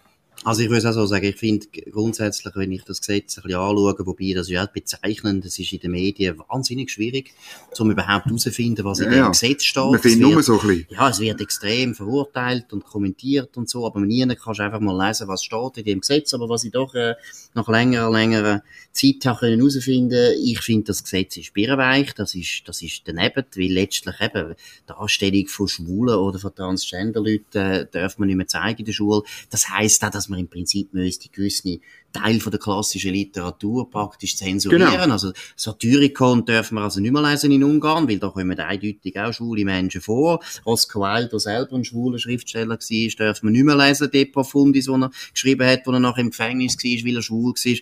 Also 0.43 0.61
ich 0.61 0.69
würde 0.69 0.89
auch 0.89 0.93
so 0.93 1.05
sagen, 1.05 1.25
ich 1.25 1.37
finde 1.37 1.67
grundsätzlich, 1.91 2.55
wenn 2.55 2.71
ich 2.71 2.83
das 2.83 2.99
Gesetz 2.99 3.37
ein 3.37 3.43
bisschen 3.43 3.59
anschaue, 3.59 3.95
wobei 3.99 4.33
das 4.33 4.49
ja 4.49 4.65
auch 4.65 4.67
bezeichnen, 4.67 5.41
das 5.41 5.57
ist 5.57 5.71
in 5.71 5.79
den 5.79 5.91
Medien 5.91 6.37
wahnsinnig 6.49 6.91
schwierig, 6.91 7.33
um 7.79 7.91
überhaupt 7.91 8.25
herauszufinden, 8.25 8.83
was 8.83 8.99
in 8.99 9.11
ja, 9.11 9.23
dem 9.23 9.31
Gesetz 9.31 9.63
steht. 9.63 9.83
Man 9.83 9.99
findet 9.99 10.31
nur 10.31 10.43
so 10.43 10.59
ein 10.59 10.67
bisschen. 10.67 10.87
Ja, 10.89 11.09
es 11.09 11.19
wird 11.19 11.41
extrem 11.41 11.95
verurteilt 11.95 12.73
und 12.73 12.83
kommentiert 12.83 13.55
und 13.57 13.69
so, 13.69 13.85
aber 13.85 14.01
nie 14.01 14.25
kannst 14.35 14.59
du 14.59 14.63
einfach 14.63 14.79
mal 14.79 15.07
lesen, 15.07 15.27
was 15.27 15.43
steht 15.43 15.77
in 15.77 15.85
dem 15.85 15.99
Gesetz, 16.01 16.33
aber 16.33 16.49
was 16.49 16.63
ich 16.63 16.71
doch 16.71 16.93
äh, 16.93 17.15
nach 17.53 17.67
längerer, 17.67 18.11
längerer 18.11 18.63
Zeit 18.91 19.25
habe 19.25 19.47
herausfinden 19.47 20.33
ich 20.43 20.61
finde, 20.61 20.85
das 20.85 21.03
Gesetz 21.03 21.37
ist 21.37 21.53
birrenweich, 21.53 22.13
das 22.13 22.35
ist, 22.35 22.63
das 22.65 22.81
ist 22.81 23.01
daneben, 23.05 23.45
weil 23.55 23.71
letztlich 23.71 24.15
eben 24.21 24.55
die 24.55 24.85
Darstellung 24.87 25.47
von 25.47 25.67
Schwulen 25.67 26.15
oder 26.15 26.39
von 26.39 26.53
Transgender-Leuten 26.53 27.57
äh, 27.57 27.87
darf 27.91 28.17
man 28.17 28.27
nicht 28.27 28.35
mehr 28.35 28.47
zeigen 28.47 28.79
in 28.79 28.85
der 28.85 28.93
Schule. 28.93 29.23
Das 29.49 29.69
heisst 29.69 30.03
auch, 30.03 30.09
dass 30.09 30.29
man 30.33 30.41
im 30.41 30.49
Prinzip 30.49 30.93
müsste 30.93 31.29
gewisse 31.29 31.79
Teil 32.11 32.39
von 32.39 32.51
der 32.51 32.59
klassischen 32.59 33.13
Literatur 33.13 33.89
praktisch 33.89 34.35
zensurieren. 34.35 34.91
Genau. 34.91 35.13
Also 35.13 35.31
Satyricon 35.55 36.45
dürfen 36.45 36.75
wir 36.75 36.81
also 36.81 36.99
nicht 36.99 37.11
mehr 37.11 37.21
lesen 37.21 37.51
in 37.51 37.63
Ungarn, 37.63 38.07
weil 38.07 38.19
da 38.19 38.29
kommen 38.29 38.59
eindeutig 38.59 39.19
auch 39.19 39.33
schwule 39.33 39.65
Menschen 39.65 40.01
vor. 40.01 40.39
Oscar 40.65 41.01
Wilde, 41.01 41.29
der 41.29 41.39
selber 41.39 41.75
ein 41.75 41.85
schwuler 41.85 42.19
Schriftsteller 42.19 42.77
war, 42.77 42.77
dürfen 42.77 43.47
wir 43.47 43.51
nicht 43.51 43.63
mehr 43.63 43.75
lesen, 43.75 44.11
De 44.11 44.25
Profundis, 44.25 44.87
wo 44.87 44.95
er 44.95 45.11
geschrieben 45.31 45.67
hat, 45.67 45.81
wo 45.85 45.91
er 45.91 45.99
noch 45.99 46.17
im 46.17 46.29
Gefängnis 46.29 46.77
war, 46.77 47.07
weil 47.07 47.15
er 47.15 47.21
schwul 47.21 47.53
war. 47.53 47.77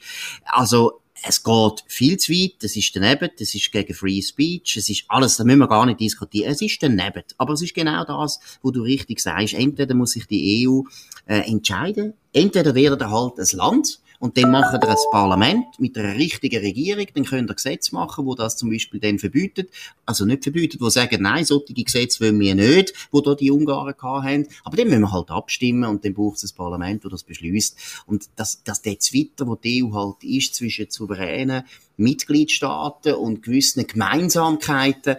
Also 0.46 1.02
es 1.24 1.44
geht 1.44 1.84
viel 1.88 2.18
zu 2.18 2.32
weit, 2.32 2.56
das 2.62 2.76
ist 2.76 2.96
daneben, 2.96 3.30
das 3.38 3.54
ist 3.54 3.72
gegen 3.72 3.94
Free 3.94 4.22
Speech, 4.22 4.78
es 4.78 4.90
ist 4.90 5.06
alles, 5.08 5.38
da 5.38 5.44
müssen 5.44 5.60
wir 5.60 5.68
gar 5.68 5.86
nicht 5.86 6.00
diskutieren, 6.00 6.52
es 6.52 6.62
ist 6.62 6.82
daneben. 6.82 7.24
Aber 7.38 7.54
es 7.54 7.62
ist 7.62 7.74
genau 7.74 8.04
das, 8.04 8.40
wo 8.62 8.72
du 8.72 8.82
richtig 8.82 9.20
sagst, 9.20 9.54
entweder 9.54 9.94
muss 9.94 10.12
sich 10.12 10.26
die 10.26 10.68
EU 10.68 10.82
äh, 11.26 11.40
entscheiden, 11.50 12.14
entweder 12.34 12.74
wird 12.76 13.02
er 13.02 13.12
halt 13.12 13.38
ein 13.38 13.58
Land, 13.58 14.00
und 14.22 14.38
dann 14.38 14.52
machen 14.52 14.82
wir 14.82 14.90
ein 14.90 14.98
Parlament 15.12 15.80
mit 15.80 15.98
einer 15.98 16.16
richtigen 16.16 16.60
Regierung, 16.60 17.08
dann 17.14 17.26
können 17.26 17.48
wir 17.48 17.56
Gesetze 17.56 17.94
machen, 17.94 18.26
wo 18.26 18.36
das 18.36 18.58
zum 18.58 18.70
Beispiel 18.70 19.00
dann 19.00 19.20
verbietet, 19.20 19.70
also 20.06 20.26
nicht 20.26 20.44
verbietet, 20.44 20.82
wo 20.82 20.90
sagen, 20.90 21.22
nein, 21.22 21.46
solche 21.46 21.74
Gesetze 21.74 22.26
wollen 22.26 22.40
wir 22.40 22.56
nicht, 22.56 22.94
wo 23.12 23.22
da 23.22 23.36
die 23.36 23.52
Ungarn 23.52 23.94
haben, 24.02 24.48
aber 24.64 24.78
dann 24.78 24.88
müssen 24.88 25.02
wir 25.02 25.12
halt 25.12 25.32
abstimmen 25.32 25.90
und 25.90 26.04
dann 26.04 26.14
braucht 26.14 26.38
es 26.38 26.52
ein 26.52 26.56
Parlament, 26.56 27.06
das 27.06 27.22
das 27.22 27.24
beschließt. 27.24 28.04
Und 28.06 28.30
das, 28.36 28.64
das 28.64 28.82
der 28.82 29.00
Zwitter, 29.00 29.48
wo 29.48 29.56
die 29.56 29.84
EU 29.84 29.94
halt 29.94 30.24
ist 30.24 30.56
zwischen 30.56 30.90
souveränen 30.90 31.64
Mitgliedstaaten 31.98 33.14
und 33.14 33.44
gewissen 33.44 33.86
Gemeinsamkeiten, 33.86 35.18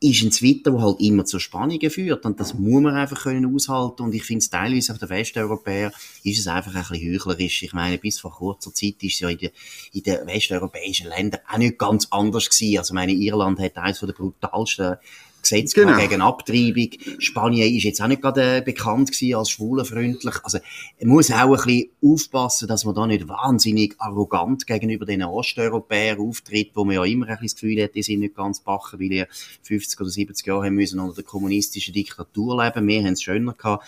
ist 0.00 0.22
ein 0.22 0.30
Twitter, 0.30 0.70
der 0.70 0.80
halt 0.80 1.00
immer 1.00 1.24
zu 1.24 1.40
Spannungen 1.40 1.90
führt. 1.90 2.24
Und 2.24 2.38
das 2.38 2.54
muss 2.54 2.82
man 2.82 2.94
einfach 2.94 3.22
können 3.22 3.52
aushalten. 3.52 4.02
Und 4.02 4.14
ich 4.14 4.22
finde 4.22 4.38
es 4.38 4.50
teilweise 4.50 4.92
auf 4.92 4.98
der 4.98 5.08
Westeuropäer 5.08 5.92
ist 6.22 6.38
es 6.38 6.46
einfach 6.46 6.74
ein 6.74 6.82
bisschen 6.82 7.12
heuchlerisch. 7.14 7.62
Ich 7.64 7.72
meine, 7.72 7.98
bis 7.98 8.20
vor 8.20 8.32
kurzer 8.32 8.72
Zeit 8.72 9.02
ist 9.02 9.14
es 9.14 9.20
ja 9.20 9.28
in 9.28 9.38
den, 9.38 9.50
in 9.92 10.02
den 10.04 10.26
westeuropäischen 10.26 11.08
Ländern 11.08 11.40
auch 11.52 11.58
nicht 11.58 11.78
ganz 11.78 12.06
anders 12.10 12.48
gewesen. 12.48 12.78
Also 12.78 12.94
meine, 12.94 13.12
Irland 13.12 13.58
hat 13.58 13.76
eines 13.76 13.98
der 13.98 14.12
brutalsten 14.12 14.96
Gesetz 15.42 15.74
genau. 15.74 15.98
gegen 15.98 16.20
Abtreibung. 16.20 16.90
Spanien 17.18 17.74
ist 17.74 17.84
jetzt 17.84 18.00
auch 18.00 18.06
nicht 18.08 18.22
gerade 18.22 18.58
äh, 18.58 18.60
bekannt 18.60 19.12
gewesen 19.12 19.34
als 19.36 19.50
schwulenfreundlich. 19.50 20.34
Also, 20.42 20.58
man 21.00 21.08
muss 21.08 21.30
auch 21.30 21.36
ein 21.36 21.50
bisschen 21.52 21.90
aufpassen, 22.02 22.68
dass 22.68 22.84
man 22.84 22.94
da 22.94 23.06
nicht 23.06 23.28
wahnsinnig 23.28 23.94
arrogant 23.98 24.66
gegenüber 24.66 25.06
den 25.06 25.24
Osteuropäern 25.24 26.20
auftritt, 26.20 26.70
wo 26.74 26.84
man 26.84 26.96
ja 26.96 27.04
immer 27.04 27.26
ein 27.26 27.38
bisschen 27.38 27.46
das 27.46 27.54
Gefühl 27.56 27.82
hat, 27.82 27.94
die 27.94 28.02
sind 28.02 28.20
nicht 28.20 28.36
ganz 28.36 28.60
bachen, 28.60 29.00
weil 29.00 29.08
die 29.08 29.24
50 29.62 30.00
oder 30.00 30.10
70 30.10 30.46
Jahre 30.46 30.66
haben 30.66 30.74
müssen 30.74 31.00
unter 31.00 31.16
der 31.16 31.24
kommunistischen 31.24 31.94
Diktatur 31.94 32.62
leben. 32.62 32.86
Wir 32.86 33.02
haben 33.02 33.12
es 33.12 33.22
schöner 33.22 33.54
gehabt 33.54 33.84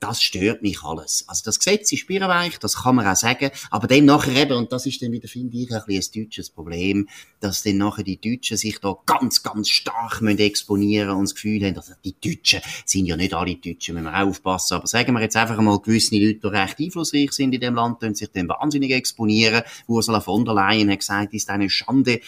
das 0.00 0.22
stört 0.22 0.62
mich 0.62 0.82
alles. 0.82 1.24
Also 1.28 1.42
das 1.44 1.58
Gesetz 1.58 1.92
ist 1.92 2.06
birrenweich, 2.06 2.58
das 2.58 2.82
kann 2.82 2.96
man 2.96 3.06
auch 3.06 3.16
sagen, 3.16 3.50
aber 3.70 3.86
dann 3.86 4.06
nachher 4.06 4.34
eben, 4.34 4.52
und 4.54 4.72
das 4.72 4.86
ist 4.86 5.02
dann 5.02 5.12
wieder, 5.12 5.28
finde 5.28 5.56
ich, 5.58 5.70
ein 5.70 5.82
ein 5.86 6.02
deutsches 6.14 6.48
Problem, 6.48 7.06
dass 7.38 7.62
dann 7.62 7.76
nachher 7.76 8.02
die 8.02 8.18
Deutschen 8.18 8.56
sich 8.56 8.78
da 8.80 8.96
ganz, 9.04 9.42
ganz 9.42 9.68
stark 9.68 10.22
müssen 10.22 10.38
exponieren 10.38 11.10
und 11.10 11.24
das 11.24 11.34
Gefühl 11.34 11.64
haben, 11.66 11.76
also 11.76 11.92
die 12.02 12.14
Deutschen 12.18 12.60
sind 12.86 13.06
ja 13.06 13.16
nicht 13.16 13.34
alle 13.34 13.56
Deutschen, 13.56 13.94
müssen 13.94 14.06
wir 14.06 14.14
auch 14.14 14.28
aufpassen, 14.28 14.74
aber 14.74 14.86
sagen 14.86 15.12
wir 15.12 15.20
jetzt 15.20 15.36
einfach 15.36 15.60
mal, 15.60 15.78
gewisse 15.78 16.16
Leute, 16.16 16.40
die 16.40 16.46
recht 16.46 16.80
einflussreich 16.80 17.32
sind 17.32 17.54
in 17.54 17.60
dem 17.60 17.74
Land, 17.74 18.00
können 18.00 18.14
sich 18.14 18.30
dann 18.32 18.48
wahnsinnig 18.48 18.92
exponieren. 18.92 19.62
Ursula 19.86 20.20
von 20.20 20.46
der 20.46 20.54
Leyen 20.54 20.90
hat 20.90 21.00
gesagt, 21.00 21.34
ist 21.34 21.50
eine 21.50 21.68
Schande, 21.68 22.20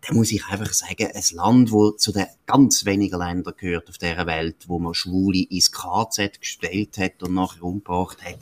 da 0.00 0.14
muss 0.14 0.30
ich 0.30 0.46
einfach 0.46 0.72
sagen, 0.72 1.08
ein 1.12 1.22
Land, 1.32 1.72
wo 1.72 1.90
zu 1.90 2.12
den 2.12 2.26
ganz 2.46 2.84
wenigen 2.84 3.18
Ländern 3.18 3.54
gehört 3.56 3.88
auf 3.88 3.98
dieser 3.98 4.26
Welt, 4.26 4.56
wo 4.66 4.78
man 4.78 4.94
Schwule 4.94 5.44
ins 5.50 5.72
KZ 5.72 6.40
gestellt 6.40 6.98
hat 6.98 7.22
und 7.22 7.34
nachher 7.34 7.62
umgebracht 7.62 8.18
hat, 8.24 8.38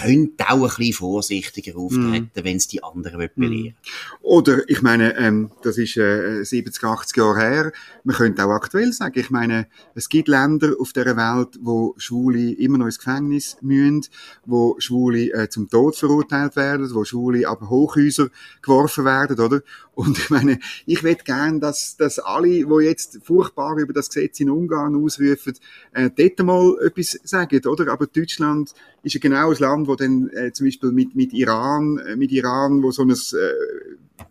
könnte 0.00 0.48
auch 0.48 0.62
ein 0.62 0.76
bisschen 0.76 0.92
vorsichtiger 0.92 1.76
auftreten, 1.76 2.30
mm. 2.34 2.44
wenn 2.44 2.56
es 2.56 2.68
die 2.68 2.82
anderen 2.82 3.18
mm. 3.18 3.40
belehren 3.40 3.76
Oder, 4.20 4.68
ich 4.68 4.82
meine, 4.82 5.16
ähm, 5.16 5.50
das 5.62 5.78
ist 5.78 5.96
äh, 5.96 6.44
70, 6.44 6.84
80 6.84 7.16
Jahre 7.16 7.40
her, 7.40 7.72
man 8.04 8.16
könnte 8.16 8.44
auch 8.44 8.50
aktuell 8.50 8.92
sagen, 8.92 9.18
ich 9.18 9.30
meine, 9.30 9.66
es 9.94 10.08
gibt 10.08 10.28
Länder 10.28 10.74
auf 10.78 10.92
dieser 10.92 11.16
Welt, 11.16 11.58
wo 11.60 11.94
Schwule 11.96 12.52
immer 12.52 12.78
noch 12.78 12.86
ins 12.86 12.98
Gefängnis 12.98 13.56
müssen, 13.62 14.06
wo 14.44 14.76
Schwule 14.78 15.32
äh, 15.32 15.48
zum 15.48 15.68
Tod 15.68 15.96
verurteilt 15.96 16.56
werden, 16.56 16.94
wo 16.94 17.04
Schwule 17.04 17.48
ab 17.48 17.62
Hochhäuser 17.68 18.28
geworfen 18.62 19.04
werden, 19.04 19.40
oder? 19.40 19.62
Und 19.94 20.18
ich 20.18 20.30
meine, 20.30 20.58
ich 20.86 21.02
möchte 21.02 21.24
gern, 21.24 21.60
dass, 21.60 21.96
dass 21.96 22.18
alle, 22.18 22.48
die 22.48 22.84
jetzt 22.84 23.20
furchtbar 23.22 23.76
über 23.78 23.92
das 23.92 24.08
Gesetz 24.08 24.40
in 24.40 24.50
Ungarn 24.50 24.94
ausrufen, 24.96 25.54
äh, 25.92 26.10
dort 26.16 26.46
mal 26.46 26.76
etwas 26.84 27.18
sagen, 27.24 27.64
oder? 27.66 27.92
Aber 27.92 28.06
Deutschland 28.06 28.72
ist 29.02 29.14
ja 29.14 29.20
genau 29.20 29.50
das 29.50 29.60
Land, 29.60 29.88
wo 29.88 29.96
dann 29.96 30.28
äh, 30.30 30.52
zum 30.52 30.66
Beispiel 30.66 30.92
mit, 30.92 31.14
mit 31.14 31.32
Iran, 31.32 31.98
äh, 31.98 32.16
mit 32.16 32.32
Iran, 32.32 32.82
wo 32.82 32.90
so 32.90 33.02
ein 33.02 33.10
äh, 33.10 34.24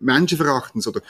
menschenverachtendes 0.00 0.86
oder 0.88 1.00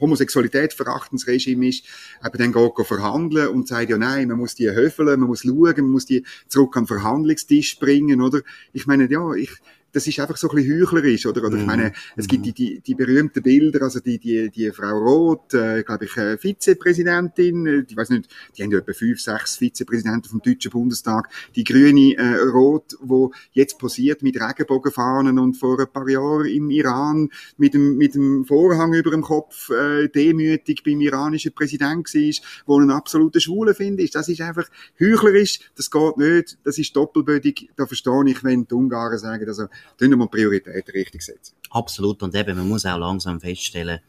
Homosexualität 0.00 0.74
verachtendes 0.74 1.26
Regime 1.26 1.68
ist, 1.68 1.84
eben 2.24 2.38
dann 2.38 2.52
geht 2.52 2.86
verhandeln 2.86 3.48
und 3.48 3.68
sagt, 3.68 3.90
ja 3.90 3.98
nein, 3.98 4.28
man 4.28 4.38
muss 4.38 4.54
die 4.54 4.70
höfeln, 4.70 5.20
man 5.20 5.28
muss 5.28 5.42
schauen, 5.42 5.74
man 5.76 5.90
muss 5.90 6.06
die 6.06 6.24
zurück 6.48 6.74
den 6.74 6.86
Verhandlungstisch 6.86 7.78
bringen, 7.78 8.20
oder? 8.20 8.40
Ich 8.72 8.86
meine, 8.86 9.10
ja, 9.10 9.32
ich, 9.32 9.52
das 9.96 10.06
ist 10.06 10.20
einfach 10.20 10.36
so 10.36 10.50
ein 10.50 10.56
bisschen 10.56 10.78
heuchlerisch, 10.78 11.24
oder? 11.24 11.42
Oder 11.42 11.56
ich 11.56 11.62
mhm. 11.62 11.66
meine, 11.66 11.92
es 12.16 12.28
gibt 12.28 12.44
die, 12.44 12.52
die, 12.52 12.80
die 12.80 12.94
berühmten 12.94 13.42
Bilder, 13.42 13.80
also 13.82 13.98
die, 13.98 14.18
die, 14.18 14.50
die 14.50 14.70
Frau 14.70 14.98
Roth, 14.98 15.54
äh, 15.54 15.82
glaube 15.84 16.04
ich, 16.04 16.14
äh, 16.18 16.36
Vizepräsidentin, 16.36 17.66
äh, 17.66 17.84
ich 17.88 17.96
weiß 17.96 18.10
nicht, 18.10 18.28
die 18.54 18.62
haben 18.62 18.70
ja 18.72 18.78
etwa 18.78 18.92
fünf, 18.92 19.22
sechs 19.22 19.56
Vizepräsidenten 19.56 20.28
vom 20.28 20.42
Deutschen 20.42 20.70
Bundestag, 20.70 21.30
die 21.54 21.64
grüne 21.64 22.14
äh, 22.14 22.36
Roth, 22.42 22.98
wo 23.00 23.32
jetzt 23.52 23.78
posiert 23.78 24.22
mit 24.22 24.38
Regenbogenfahnen 24.38 25.38
und 25.38 25.56
vor 25.56 25.80
ein 25.80 25.90
paar 25.90 26.06
Jahren 26.10 26.44
im 26.44 26.68
Iran 26.68 27.30
mit 27.56 27.72
dem, 27.72 27.96
mit 27.96 28.14
dem 28.14 28.44
Vorhang 28.44 28.92
über 28.92 29.12
dem 29.12 29.22
Kopf 29.22 29.70
äh, 29.70 30.08
demütig 30.08 30.82
beim 30.84 31.00
iranischen 31.00 31.54
Präsident 31.54 32.12
war, 32.12 32.44
wo 32.66 32.78
ein 32.78 32.90
absoluter 32.90 33.40
Schwule 33.40 33.72
findet. 33.72 34.14
Das 34.14 34.28
ist 34.28 34.42
einfach 34.42 34.68
heuchlerisch, 35.00 35.60
das 35.74 35.90
geht 35.90 36.18
nicht, 36.18 36.58
das 36.64 36.76
ist 36.76 36.94
doppelbödig, 36.94 37.70
da 37.76 37.86
verstehe 37.86 38.24
ich, 38.26 38.44
wenn 38.44 38.66
die 38.66 38.74
Ungarn 38.74 39.16
sagen, 39.16 39.48
also 39.48 39.68
tun 39.98 40.18
wir 40.18 40.26
Prioritäten 40.26 40.92
richtig 40.92 41.22
setzen. 41.22 41.54
Absolut. 41.70 42.22
Und 42.22 42.34
eben, 42.34 42.56
man 42.56 42.68
muss 42.68 42.86
auch 42.86 42.98
langsam 42.98 43.40
feststellen, 43.40 44.00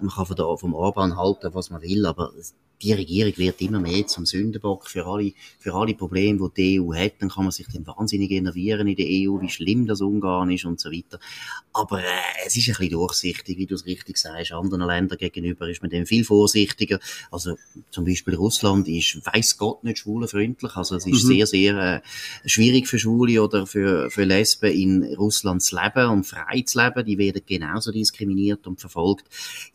man 0.00 0.10
kann 0.10 0.26
von 0.26 0.36
der, 0.36 0.56
vom 0.56 0.74
Orban 0.74 1.16
halten, 1.16 1.54
was 1.54 1.70
man 1.70 1.82
will, 1.82 2.06
aber 2.06 2.32
die 2.82 2.92
Regierung 2.92 3.36
wird 3.36 3.60
immer 3.60 3.80
mehr 3.80 4.06
zum 4.06 4.26
Sündenbock 4.26 4.88
für 4.88 5.06
alle, 5.06 5.32
für 5.58 5.74
alle 5.74 5.94
Probleme, 5.94 6.50
die 6.56 6.62
die 6.62 6.80
EU 6.80 6.92
hat. 6.94 7.14
Dann 7.20 7.28
kann 7.28 7.44
man 7.44 7.52
sich 7.52 7.66
dann 7.72 7.86
wahnsinnig 7.86 8.30
innervieren 8.30 8.88
in 8.88 8.96
der 8.96 9.06
EU, 9.06 9.40
wie 9.40 9.48
schlimm 9.48 9.86
das 9.86 10.00
Ungarn 10.00 10.50
ist 10.50 10.64
und 10.64 10.80
so 10.80 10.90
weiter. 10.90 11.20
Aber 11.72 12.00
äh, 12.00 12.06
es 12.46 12.56
ist 12.56 12.68
ein 12.68 12.74
bisschen 12.74 12.90
durchsichtig, 12.90 13.56
wie 13.56 13.66
du 13.66 13.74
es 13.76 13.86
richtig 13.86 14.18
sagst. 14.18 14.52
Anderen 14.52 14.82
Ländern 14.82 15.18
gegenüber 15.18 15.68
ist 15.68 15.80
man 15.80 15.90
dem 15.90 16.06
viel 16.06 16.24
vorsichtiger. 16.24 16.98
Also 17.30 17.56
zum 17.90 18.04
Beispiel 18.04 18.34
Russland 18.34 18.88
ist, 18.88 19.24
weiß 19.24 19.58
Gott, 19.58 19.84
nicht 19.84 19.98
schwulenfreundlich. 19.98 20.76
Also 20.76 20.96
es 20.96 21.06
ist 21.06 21.24
mhm. 21.24 21.28
sehr, 21.28 21.46
sehr 21.46 22.02
äh, 22.44 22.48
schwierig 22.48 22.88
für 22.88 22.98
Schwule 22.98 23.42
oder 23.42 23.66
für, 23.66 24.10
für 24.10 24.24
Lesben 24.24 24.72
in 24.72 25.04
Russland 25.14 25.62
zu 25.62 25.76
leben 25.76 26.10
und 26.10 26.24
frei 26.24 26.62
zu 26.66 26.82
leben. 26.82 27.06
Die 27.06 27.18
werden 27.18 27.42
genauso 27.46 27.92
diskriminiert 27.92 28.66
und 28.66 28.80
verfolgt. 28.80 29.26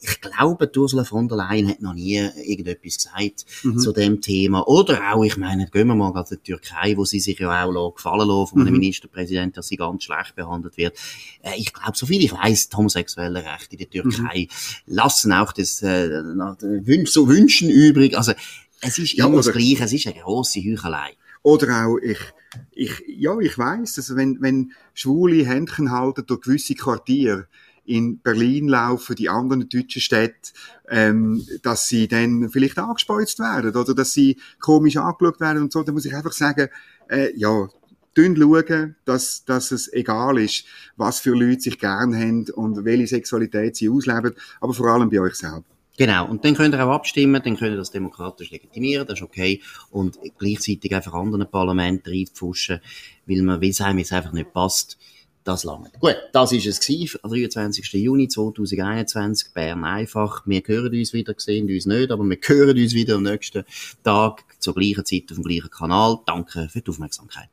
Ich 0.02 0.20
glaube, 0.20 0.70
Ursula 0.76 1.06
von 1.06 1.28
der 1.28 1.38
Leyen 1.38 1.70
hat 1.70 1.82
noch 1.82 1.94
nie 1.94 2.18
irgendetwas 2.18 2.97
gesagt 2.98 3.46
mhm. 3.64 3.80
zu 3.80 3.92
dem 3.92 4.22
Thema. 4.22 4.68
Oder 4.68 5.14
auch, 5.14 5.24
ich 5.24 5.38
meine, 5.38 5.68
gehen 5.68 5.88
wir 5.88 5.96
mal 5.96 6.12
an 6.12 6.26
die 6.30 6.38
Türkei, 6.38 6.96
wo 6.98 7.06
sie 7.06 7.20
sich 7.20 7.40
ja 7.40 7.66
auch 7.66 7.96
gefallen 7.96 8.28
lassen 8.28 8.48
von 8.48 8.62
einem 8.62 8.74
mhm. 8.74 8.80
Ministerpräsidenten, 8.80 9.54
dass 9.54 9.68
sie 9.68 9.78
ganz 9.78 10.04
schlecht 10.04 10.36
behandelt 10.36 10.78
wird. 10.78 10.98
Äh, 11.42 11.58
ich 11.58 11.74
glaube, 11.74 11.98
so 11.98 12.06
viel 12.06 12.24
ich 12.24 12.34
weiß, 12.34 12.70
die 12.70 12.76
homosexuellen 12.76 13.44
Rechte 13.44 13.76
in 13.76 13.78
der 13.80 13.90
Türkei 13.90 14.48
mhm. 14.50 14.94
lassen 14.94 15.32
auch 15.34 15.54
das, 15.54 15.82
äh, 15.82 16.24
so 17.06 17.28
Wünschen 17.28 17.70
übrig. 17.70 18.18
Also, 18.18 18.34
es 18.82 19.00
ist 19.00 19.14
ja, 19.14 19.26
immer 19.26 19.38
das 19.38 19.52
Gleiche, 19.52 19.84
es 19.84 19.94
ist 19.94 20.08
eine 20.08 20.20
grosse 20.20 20.60
Heuchelei. 20.60 21.16
Oder 21.44 21.88
auch, 21.88 21.98
ich, 21.98 22.20
ich, 22.72 22.92
ja, 23.08 23.38
ich 23.40 23.58
weiss, 23.58 23.98
also 23.98 24.16
wenn, 24.16 24.42
wenn 24.42 24.74
Schwule 24.94 25.46
Händchen 25.46 25.92
halten 25.92 26.26
durch 26.26 26.42
gewisse 26.42 26.76
Quartiere, 26.76 27.48
in 27.88 28.20
Berlin 28.20 28.68
laufen, 28.68 29.16
die 29.16 29.30
anderen 29.30 29.68
deutschen 29.70 30.02
Städte, 30.02 30.52
ähm, 30.90 31.46
dass 31.64 31.88
sie 31.88 32.08
dann 32.08 32.50
vielleicht 32.50 32.78
angespeuzt 32.78 33.40
werden 33.40 33.76
oder? 33.76 33.96
Dass 33.96 34.14
sie 34.14 34.38
komisch 34.60 34.98
angeschaut 34.98 35.40
werden 35.40 35.64
und 35.64 35.72
so, 35.72 35.84
dann 35.84 35.96
muss 35.96 36.06
ich 36.06 36.16
einfach 36.16 36.34
sagen, 36.34 36.70
äh, 37.10 37.36
ja, 37.36 37.68
schauen, 38.16 38.96
dass, 39.06 39.46
dass 39.46 39.72
es 39.72 39.92
egal 39.94 40.40
ist, 40.40 40.66
was 40.96 41.20
für 41.20 41.36
Leute 41.36 41.62
sich 41.62 41.80
gern 41.80 42.16
haben 42.16 42.46
und 42.56 42.84
welche 42.84 43.08
Sexualität 43.08 43.76
sie 43.76 43.90
ausleben, 43.90 44.34
aber 44.60 44.74
vor 44.74 44.88
allem 44.88 45.10
bei 45.10 45.20
euch 45.20 45.36
selber. 45.36 45.64
Genau, 45.98 46.28
und 46.28 46.46
dann 46.46 46.54
könnt 46.54 46.76
ihr 46.76 46.86
auch 46.86 46.94
abstimmen, 46.94 47.42
dann 47.44 47.58
könnt 47.58 47.72
ihr 47.72 47.78
das 47.78 47.90
demokratisch 47.90 48.52
legitimieren, 48.52 49.08
das 49.08 49.20
ist 49.20 49.24
okay, 49.24 49.62
und 49.90 50.20
gleichzeitig 50.38 50.94
einfach 50.94 51.14
anderen 51.14 51.50
Parlamenten 51.50 52.10
reinpfuschen, 52.10 52.80
weil 53.26 53.42
man, 53.42 53.62
weil 53.62 53.70
es 53.70 53.82
einem 53.82 53.98
jetzt 53.98 54.14
einfach 54.14 54.32
nicht 54.32 54.54
passt, 54.54 55.00
das 55.48 55.64
lange. 55.64 55.90
Gut, 56.00 56.18
das 56.34 56.52
ist 56.52 56.66
es 56.66 56.80
gewesen, 56.80 57.20
am 57.24 57.32
23. 57.32 57.94
Juni 57.94 58.28
2021, 58.28 59.54
Bern 59.54 59.84
einfach. 59.84 60.44
Wir 60.46 60.62
hören 60.66 60.94
uns 60.94 61.14
wieder, 61.14 61.34
sehen 61.38 61.70
uns 61.70 61.86
nicht, 61.86 62.12
aber 62.12 62.24
wir 62.24 62.38
hören 62.46 62.78
uns 62.78 62.94
wieder 62.94 63.16
am 63.16 63.24
nächsten 63.24 63.64
Tag 64.04 64.44
zur 64.60 64.76
gleichen 64.76 65.06
Zeit 65.06 65.24
auf 65.30 65.38
dem 65.38 65.44
gleichen 65.44 65.70
Kanal. 65.70 66.20
Danke 66.26 66.68
für 66.70 66.82
die 66.82 66.90
Aufmerksamkeit. 66.90 67.50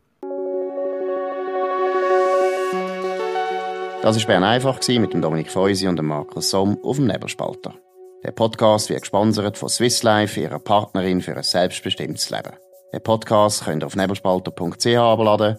Das 4.03 4.19
war 4.19 4.27
Bern 4.27 4.45
einfach 4.45 4.87
mit 4.89 5.15
dem 5.15 5.23
Dominik 5.23 5.51
Feusi 5.51 5.89
und 5.89 5.97
dem 5.97 6.07
Markus 6.07 6.51
Somm 6.51 6.79
auf 6.83 6.97
dem 6.97 7.07
Nebelspalter. 7.07 7.75
Der 8.23 8.33
Podcast 8.33 8.91
wird 8.91 9.01
gesponsert 9.03 9.57
von 9.57 9.69
Swiss 9.69 10.03
Life, 10.03 10.39
ihrer 10.39 10.59
Partnerin 10.59 11.23
für 11.23 11.37
ein 11.37 11.43
selbstbestimmtes 11.43 12.29
Leben. 12.31 12.53
Den 12.93 13.03
Podcast 13.03 13.65
könnt 13.65 13.83
ihr 13.83 13.87
auf 13.87 13.97
nebelspalter.ch 13.97 14.87
abladen 14.97 15.59